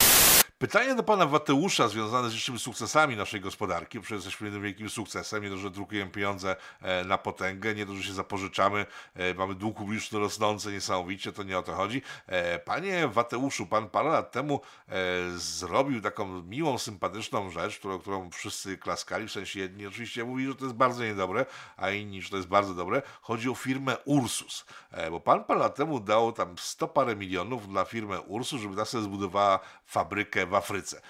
Pytanie 0.63 0.95
do 0.95 1.03
pana 1.03 1.27
Wateusza 1.27 1.89
związane 1.89 2.31
z 2.31 2.35
licznymi 2.35 2.61
sukcesami 2.61 3.17
naszej 3.17 3.41
gospodarki, 3.41 4.01
przecież 4.01 4.25
jesteśmy 4.25 4.47
jednym 4.47 4.63
wielkim 4.63 4.91
sukcesem, 4.91 5.43
nie 5.43 5.51
to, 5.51 5.57
że 5.57 5.71
drukujemy 5.71 6.11
pieniądze 6.11 6.57
e, 6.83 7.05
na 7.05 7.19
potęgę, 7.19 7.75
nie 7.75 7.87
to, 7.87 7.95
że 7.95 8.03
się 8.03 8.13
zapożyczamy, 8.13 8.87
e, 9.15 9.35
mamy 9.35 9.55
dług 9.55 9.77
publiczny 9.77 10.19
rosnący 10.19 10.73
niesamowicie, 10.73 11.33
to 11.33 11.43
nie 11.43 11.59
o 11.59 11.63
to 11.63 11.75
chodzi. 11.75 12.03
E, 12.27 12.59
panie 12.59 13.09
Wateuszu, 13.09 13.67
pan 13.67 13.89
parę 13.89 14.09
lat 14.09 14.33
temu 14.33 14.61
zrobił 15.37 16.01
taką 16.01 16.43
miłą, 16.43 16.79
sympatyczną 16.79 17.51
rzecz, 17.51 17.79
którą, 17.79 17.99
którą 17.99 18.31
wszyscy 18.31 18.79
klaskali, 18.79 19.29
w 19.29 19.33
sensie 19.33 19.61
jedni 19.61 19.87
oczywiście 19.87 20.25
mówili, 20.25 20.49
że 20.49 20.55
to 20.55 20.65
jest 20.65 20.77
bardzo 20.77 21.05
niedobre, 21.05 21.47
a 21.77 21.91
inni, 21.91 22.23
że 22.23 22.31
to 22.31 22.37
jest 22.37 22.49
bardzo 22.49 22.75
dobre. 22.75 23.03
Chodzi 23.23 23.51
o 23.51 23.55
firmę 23.55 23.97
Ursus, 24.05 24.67
bo 25.11 25.21
pan 25.21 25.45
parę 25.45 25.61
lat 25.61 25.75
temu 25.75 26.01
dał 26.01 26.33
tam 26.33 26.59
100 26.59 26.89
parę 26.89 27.17
milionów 27.17 27.69
dla 27.69 27.85
firmy 27.85 28.21
Ursus, 28.21 28.61
żeby 28.61 28.77
ta 28.77 28.85
sobie 28.85 29.05
zbudowała 29.05 29.61
fabrykę 29.87 30.47
w 30.53 30.57
Afryce 30.57 31.01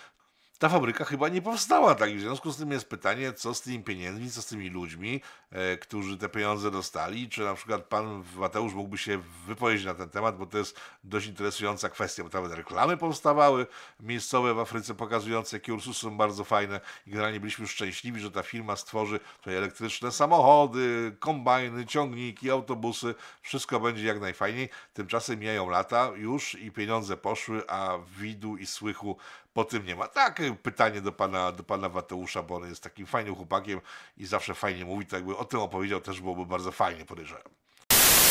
ta 0.63 0.69
fabryka 0.69 1.05
chyba 1.05 1.29
nie 1.29 1.43
powstała 1.43 1.95
tak. 1.95 2.17
w 2.17 2.21
związku 2.21 2.53
z 2.53 2.57
tym 2.57 2.71
jest 2.71 2.89
pytanie, 2.89 3.33
co 3.33 3.55
z 3.55 3.63
tymi 3.63 3.85
pieniędzmi, 3.85 4.31
co 4.31 4.43
z 4.43 4.47
tymi 4.47 4.71
ludźmi, 4.71 5.21
e, 5.51 5.77
którzy 5.77 6.19
te 6.19 6.29
pieniądze 6.29 6.71
dostali. 6.71 7.29
Czy 7.29 7.41
na 7.41 7.55
przykład 7.55 7.85
pan 7.85 8.25
Mateusz 8.37 8.75
mógłby 8.75 8.99
się 8.99 9.23
wypowiedzieć 9.47 9.87
na 9.87 9.95
ten 9.95 10.09
temat, 10.09 10.37
bo 10.37 10.47
to 10.47 10.59
jest 10.59 10.81
dość 11.05 11.27
interesująca 11.27 11.89
kwestia, 11.89 12.23
bo 12.23 12.29
nawet 12.33 12.53
reklamy 12.53 12.97
powstawały 12.97 13.67
miejscowe 14.01 14.55
w 14.55 14.59
Afryce 14.59 14.95
pokazujące, 14.95 15.57
jakie 15.57 15.75
Ursusy 15.75 16.01
są 16.01 16.17
bardzo 16.17 16.45
fajne 16.45 16.81
i 17.07 17.11
generalnie 17.11 17.41
byliśmy 17.41 17.67
szczęśliwi, 17.67 18.21
że 18.21 18.31
ta 18.31 18.43
firma 18.43 18.77
stworzy 18.77 19.21
tutaj 19.39 19.57
elektryczne 19.57 20.13
samochody, 20.13 21.17
kombajny, 21.19 21.87
ciągniki, 21.87 22.51
autobusy. 22.51 23.15
Wszystko 23.41 23.81
będzie 23.81 24.07
jak 24.07 24.21
najfajniej. 24.21 24.69
Tymczasem 24.95 25.39
mijają 25.39 25.69
lata 25.69 26.11
już 26.17 26.55
i 26.55 26.71
pieniądze 26.71 27.17
poszły, 27.17 27.63
a 27.69 27.99
widu 28.19 28.57
i 28.57 28.67
słychu 28.67 29.17
po 29.53 29.65
tym 29.65 29.87
nie 29.87 29.97
ma. 29.97 30.09
Tak, 30.09 30.43
pytanie 30.63 31.01
do 31.01 31.13
pana, 31.13 31.53
do 31.53 31.65
pana 31.65 31.89
Wateusza, 31.89 32.43
bo 32.43 32.57
on 32.57 32.69
jest 32.69 32.83
takim 32.83 33.07
fajnym 33.07 33.35
chłopakiem 33.35 33.81
i 34.17 34.27
zawsze 34.27 34.55
fajnie 34.55 34.85
mówi, 34.85 35.07
to 35.07 35.17
jakby 35.17 35.37
o 35.37 35.45
tym 35.45 35.61
opowiedział 35.61 36.01
też 36.01 36.21
byłoby 36.21 36.47
bardzo 36.47 36.73
fajnie, 36.73 37.05
podejrzewam. 37.05 37.53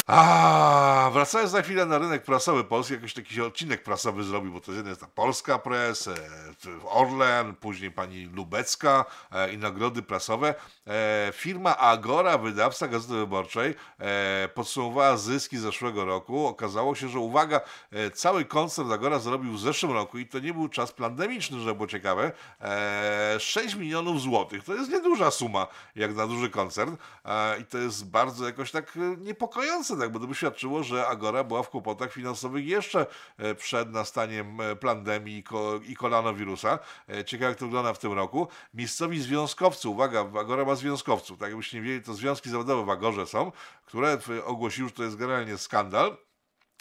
A 0.08 1.10
wracając 1.14 1.54
na 1.54 1.62
chwilę 1.62 1.86
na 1.86 1.98
rynek 1.98 2.24
prasowy 2.24 2.64
Polski, 2.64 2.94
jakiś 2.94 3.14
taki 3.14 3.42
odcinek 3.42 3.84
prasowy 3.84 4.24
zrobił, 4.24 4.52
bo 4.52 4.62
to 4.62 4.72
jest 4.72 5.02
ta 5.02 5.08
Polska 5.08 5.60
Press, 5.60 6.08
e, 6.08 6.14
Orlen, 6.86 7.56
później 7.56 7.92
pani 7.92 8.26
Lubecka 8.26 9.06
e, 9.32 9.54
i 9.54 9.58
nagrody 9.58 10.02
prasowe. 10.02 10.56
E, 10.88 11.32
firma 11.34 11.78
Agora, 11.78 12.38
wydawca 12.38 12.88
Gazety 12.88 13.14
Wyborczej, 13.14 13.76
podsumowała 14.54 15.18
zyski 15.18 15.58
zeszłego 15.58 16.06
roku. 16.06 16.48
Okazało 16.48 16.96
się, 16.96 17.10
że 17.10 17.20
uwaga, 17.20 17.62
cały 18.14 18.46
koncert 18.46 18.92
Agora 18.92 19.20
zrobił 19.20 19.54
w 19.54 19.60
zeszłym 19.60 19.92
roku 19.92 20.18
i 20.18 20.26
to 20.26 20.40
nie 20.40 20.54
był 20.54 20.70
czas 20.70 20.92
pandemiczny, 20.92 21.60
że 21.60 21.76
było 21.76 21.88
ciekawe, 21.88 22.32
6 23.40 23.76
milionów 23.76 24.22
złotych. 24.22 24.64
To 24.64 24.74
jest 24.74 24.92
nieduża 24.92 25.32
suma, 25.32 25.68
jak 25.96 26.16
na 26.16 26.28
duży 26.28 26.50
koncert 26.50 26.92
i 27.62 27.66
to 27.66 27.78
jest 27.78 28.10
bardzo 28.10 28.46
jakoś 28.46 28.72
tak 28.72 28.98
niepokojące 29.18 29.91
tak, 29.98 30.12
by 30.12 30.36
świadczyło, 30.36 30.84
że 30.84 31.08
Agora 31.08 31.44
była 31.44 31.64
w 31.64 31.70
kłopotach 31.70 32.14
finansowych 32.14 32.68
jeszcze 32.68 33.06
e, 33.38 33.56
przed 33.56 33.92
nastaniem 33.92 34.62
e, 34.62 34.76
pandemii 34.76 35.44
i 35.88 35.96
koronawirusa. 35.96 36.80
E, 37.10 37.26
ciekawe, 37.26 37.50
jak 37.50 37.60
to 37.60 37.66
wygląda 37.66 37.94
w 37.94 38.00
tym 38.00 38.14
roku. 38.14 38.48
Miejscowi 38.74 39.22
związkowcy, 39.22 39.90
uwaga, 39.90 40.20
Agora 40.40 40.66
ma 40.66 40.76
związkowców, 40.76 41.40
tak 41.40 41.50
jakbyście 41.50 41.78
nie 41.78 41.84
wiedzieli, 41.84 42.04
to 42.04 42.14
związki 42.14 42.50
zawodowe 42.50 42.86
w 42.86 42.90
Agorze 42.90 43.28
są, 43.28 43.52
które 43.86 44.18
ogłosiły, 44.46 44.90
że 44.90 44.96
to 44.96 45.04
jest 45.04 45.16
generalnie 45.16 45.58
skandal 45.58 46.18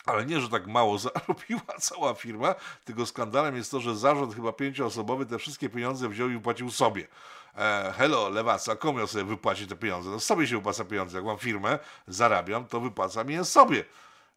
Ale 0.05 0.27
nie, 0.27 0.41
że 0.41 0.49
tak 0.49 0.67
mało 0.67 0.99
zarobiła 1.09 1.79
cała 1.81 2.15
firma, 2.15 2.55
tylko 2.85 3.07
skandalem 3.07 3.57
jest 3.57 3.71
to, 3.71 3.81
że 3.81 3.97
zarząd 3.97 4.35
chyba 4.35 4.53
pięcioosobowy 4.53 5.27
te 5.27 5.39
wszystkie 5.39 5.69
pieniądze 5.69 6.09
wziął 6.09 6.31
i 6.31 6.35
wypłacił 6.35 6.71
sobie. 6.71 7.07
E, 7.59 7.93
hello, 7.97 8.29
lewaca, 8.29 8.77
komu 8.77 8.99
ja 8.99 9.07
sobie 9.07 9.25
wypłacić 9.25 9.69
te 9.69 9.77
pieniądze? 9.77 10.11
No 10.11 10.21
sobie 10.21 10.47
się 10.47 10.57
wypłaca 10.57 10.85
pieniądze. 10.85 11.17
Jak 11.19 11.27
mam 11.27 11.39
firmę, 11.39 11.79
zarabiam, 12.09 12.65
to 12.67 12.81
wypłacam 12.81 13.31
je 13.31 13.45
sobie. 13.45 13.85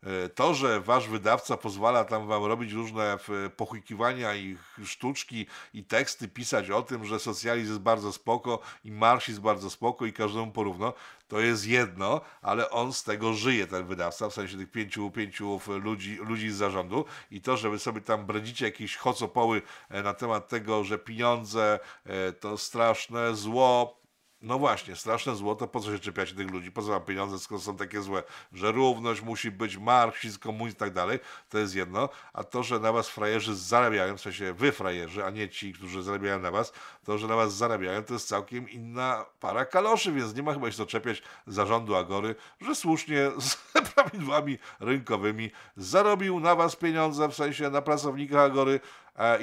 E, 0.04 0.30
to, 0.30 0.54
że 0.54 0.82
wasz 0.82 1.08
wydawca 1.08 1.58
pozwala 1.58 2.06
tam 2.06 2.28
wam 2.28 2.46
robić 2.46 2.72
różne 2.72 3.18
pochukiwania 3.58 4.36
i 4.36 4.58
sztuczki 4.86 5.48
i 5.74 5.84
teksty, 5.84 6.28
pisać 6.28 6.70
o 6.70 6.82
tym, 6.82 7.06
że 7.06 7.20
socjalizm 7.20 7.70
jest 7.70 7.82
bardzo 7.82 8.14
spoko 8.14 8.60
i 8.84 8.92
marksizm 8.92 9.42
bardzo 9.42 9.70
spoko 9.70 10.06
i 10.06 10.14
każdemu 10.14 10.52
porówno, 10.52 10.94
to 11.28 11.40
jest 11.40 11.68
jedno, 11.68 12.22
ale 12.42 12.70
on 12.70 12.94
z 12.94 13.04
tego 13.04 13.34
żyje, 13.34 13.68
ten 13.68 13.86
wydawca, 13.86 14.30
w 14.30 14.34
sensie 14.34 14.58
tych 14.58 14.72
pięciu, 14.72 15.12
pięciu 15.12 15.60
ludzi, 15.68 16.16
ludzi 16.16 16.52
z 16.52 16.56
zarządu. 16.56 17.06
I 17.32 17.42
to, 17.42 17.58
że 17.58 17.70
wy 17.70 17.80
sobie 17.80 18.02
tam 18.02 18.26
bredzicie 18.26 18.66
jakieś 18.66 18.96
chocopoły 18.96 19.62
e, 19.90 20.04
na 20.04 20.14
temat 20.14 20.48
tego, 20.48 20.84
że 20.84 21.00
pieniądze 21.00 21.80
e, 22.06 22.32
to 22.32 22.58
straszne 22.58 23.36
zło, 23.36 24.03
no 24.44 24.60
właśnie, 24.60 24.96
straszne 24.96 25.36
złoto, 25.36 25.68
po 25.68 25.80
co 25.80 25.92
się 25.92 26.00
czepiacie 26.00 26.36
tych 26.36 26.52
ludzi, 26.52 26.72
po 26.72 26.82
co 26.82 26.88
wam 26.88 27.02
pieniądze, 27.02 27.40
skoro 27.40 27.62
są 27.62 27.78
takie 27.78 28.02
złe, 28.02 28.24
że 28.54 28.72
równość 28.72 29.22
musi 29.22 29.52
być, 29.52 29.78
marksizm, 29.78 30.40
komunizm 30.40 30.76
i 30.76 30.80
tak 30.80 30.94
dalej, 30.94 31.20
to 31.50 31.58
jest 31.58 31.76
jedno, 31.76 32.10
a 32.34 32.44
to, 32.44 32.64
że 32.64 32.80
na 32.80 32.92
was 32.92 33.10
frajerzy 33.10 33.56
zarabiają, 33.56 34.18
w 34.18 34.22
sensie 34.22 34.54
wy 34.54 34.72
frajerzy, 34.72 35.26
a 35.26 35.30
nie 35.30 35.50
ci, 35.50 35.74
którzy 35.74 36.04
zarabiają 36.04 36.40
na 36.40 36.52
was, 36.52 36.74
to, 37.04 37.18
że 37.18 37.28
na 37.28 37.36
was 37.36 37.56
zarabiają, 37.56 38.04
to 38.04 38.14
jest 38.14 38.28
całkiem 38.28 38.70
inna 38.70 39.26
para 39.40 39.66
kaloszy, 39.66 40.12
więc 40.12 40.36
nie 40.36 40.44
ma 40.44 40.54
chyba 40.54 40.72
się 40.72 40.78
to 40.78 40.86
czepiać 40.86 41.22
zarządu 41.48 41.96
Agory, 41.96 42.36
że 42.62 42.76
słusznie 42.76 43.32
z 43.48 43.56
prawidłami 43.96 44.58
rynkowymi 44.80 45.52
zarobił 45.78 46.40
na 46.40 46.56
was 46.56 46.76
pieniądze, 46.76 47.30
w 47.30 47.34
sensie 47.36 47.70
na 47.70 47.82
pracownikach 47.82 48.40
Agory, 48.40 48.80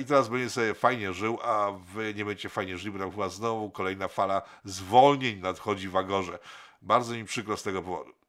i 0.00 0.04
teraz 0.04 0.28
będzie 0.28 0.50
sobie 0.50 0.74
fajnie 0.74 1.12
żył, 1.12 1.38
a 1.42 1.72
wy 1.94 2.14
nie 2.14 2.24
będziecie 2.24 2.48
fajnie 2.48 2.78
żyli, 2.78 2.92
bo 2.92 2.98
tam 2.98 3.10
chyba 3.10 3.28
znowu 3.28 3.70
kolejna 3.70 4.08
fala 4.08 4.42
zwolnień 4.64 5.40
nadchodzi 5.40 5.88
w 5.88 5.96
Agorze. 5.96 6.38
Bardzo 6.82 7.14
mi 7.14 7.24
przykro 7.24 7.56
z 7.56 7.62
tego 7.62 7.82
powodu. 7.82 8.19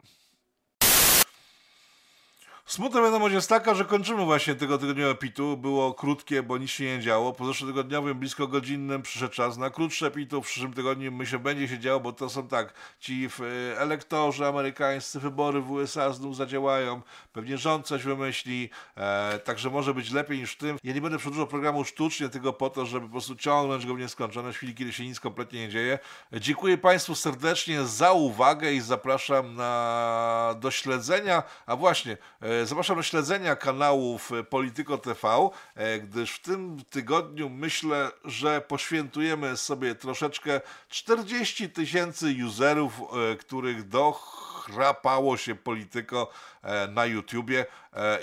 Smutna 2.65 3.01
wiadomość 3.01 3.35
jest 3.35 3.49
taka, 3.49 3.75
że 3.75 3.85
kończymy 3.85 4.25
właśnie 4.25 4.55
tego 4.55 4.77
tygodniowe 4.77 5.15
pitu. 5.15 5.57
Było 5.57 5.93
krótkie, 5.93 6.43
bo 6.43 6.57
nic 6.57 6.69
się 6.69 6.83
nie 6.83 6.99
działo. 6.99 7.33
Po 7.33 7.45
zeszłotygodniowym, 7.45 8.19
blisko 8.19 8.47
godzinnym 8.47 9.01
przyszedł 9.01 9.33
czas 9.33 9.57
na 9.57 9.69
krótsze 9.69 10.11
pitu. 10.11 10.41
W 10.41 10.45
przyszłym 10.45 10.73
tygodniu 10.73 11.11
myślę, 11.11 11.39
będzie 11.39 11.67
się 11.67 11.79
działo, 11.79 11.99
bo 11.99 12.13
to 12.13 12.29
są 12.29 12.47
tak, 12.47 12.73
ci 12.99 13.29
e, 13.39 13.79
elektorzy 13.79 14.47
amerykańscy, 14.47 15.19
wybory 15.19 15.61
w 15.61 15.71
USA 15.71 16.13
znów 16.13 16.35
zadziałają. 16.35 17.01
Pewnie 17.33 17.57
rząd 17.57 17.87
coś 17.87 18.03
wymyśli, 18.03 18.69
e, 18.97 19.39
także 19.39 19.69
może 19.69 19.93
być 19.93 20.11
lepiej 20.11 20.39
niż 20.39 20.51
w 20.51 20.57
tym. 20.57 20.77
Ja 20.83 20.93
nie 20.93 21.01
będę 21.01 21.17
przedłużał 21.17 21.47
programu 21.47 21.83
sztucznie, 21.85 22.29
tylko 22.29 22.53
po 22.53 22.69
to, 22.69 22.85
żeby 22.85 23.05
po 23.05 23.11
prostu 23.11 23.35
ciągnąć 23.35 23.85
go 23.85 23.95
w 23.95 23.99
nieskończoność, 23.99 24.55
w 24.55 24.57
chwili, 24.57 24.75
kiedy 24.75 24.93
się 24.93 25.03
nic 25.03 25.19
kompletnie 25.19 25.59
nie 25.59 25.69
dzieje. 25.69 25.99
Dziękuję 26.33 26.77
Państwu 26.77 27.15
serdecznie 27.15 27.83
za 27.83 28.11
uwagę 28.11 28.73
i 28.73 28.81
zapraszam 28.81 29.55
na 29.55 30.55
do 30.59 30.71
śledzenia. 30.71 31.43
A 31.65 31.75
właśnie, 31.75 32.17
e, 32.41 32.60
Zapraszam 32.65 32.97
do 32.97 33.03
śledzenia 33.03 33.55
kanałów 33.55 34.31
Polityko 34.49 34.97
TV, 34.97 35.49
e, 35.75 35.99
gdyż 35.99 36.31
w 36.31 36.41
tym 36.41 36.83
tygodniu 36.89 37.49
myślę, 37.49 38.11
że 38.25 38.61
poświętujemy 38.61 39.57
sobie 39.57 39.95
troszeczkę 39.95 40.61
40 40.89 41.69
tysięcy 41.69 42.35
userów, 42.47 42.93
e, 43.01 43.35
których 43.35 43.87
dochrapało 43.87 45.37
się 45.37 45.55
Polityko 45.55 46.31
e, 46.61 46.87
na 46.87 47.05
YouTubie 47.05 47.65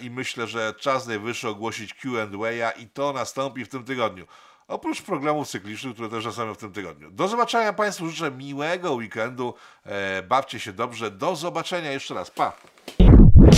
i 0.01 0.11
myślę, 0.11 0.47
że 0.47 0.75
czas 0.79 1.07
najwyższy 1.07 1.49
ogłosić 1.49 1.95
Q&A 1.95 2.71
i 2.71 2.87
to 2.87 3.13
nastąpi 3.13 3.65
w 3.65 3.69
tym 3.69 3.85
tygodniu. 3.85 4.27
Oprócz 4.69 5.03
programów 5.03 5.49
cyklicznych, 5.49 5.95
które 5.95 6.09
też 6.09 6.25
nastąpią 6.25 6.55
w 6.55 6.59
tym 6.59 6.73
tygodniu. 6.73 7.11
Do 7.11 7.29
zobaczenia 7.29 7.73
Państwu, 7.73 8.09
życzę 8.09 8.31
miłego 8.31 8.93
weekendu, 8.93 9.55
bawcie 10.29 10.61
się 10.61 10.73
dobrze, 10.73 11.11
do 11.11 11.37
zobaczenia 11.37 11.93
jeszcze 11.93 12.15
raz, 12.15 12.31
pa! 12.31 12.53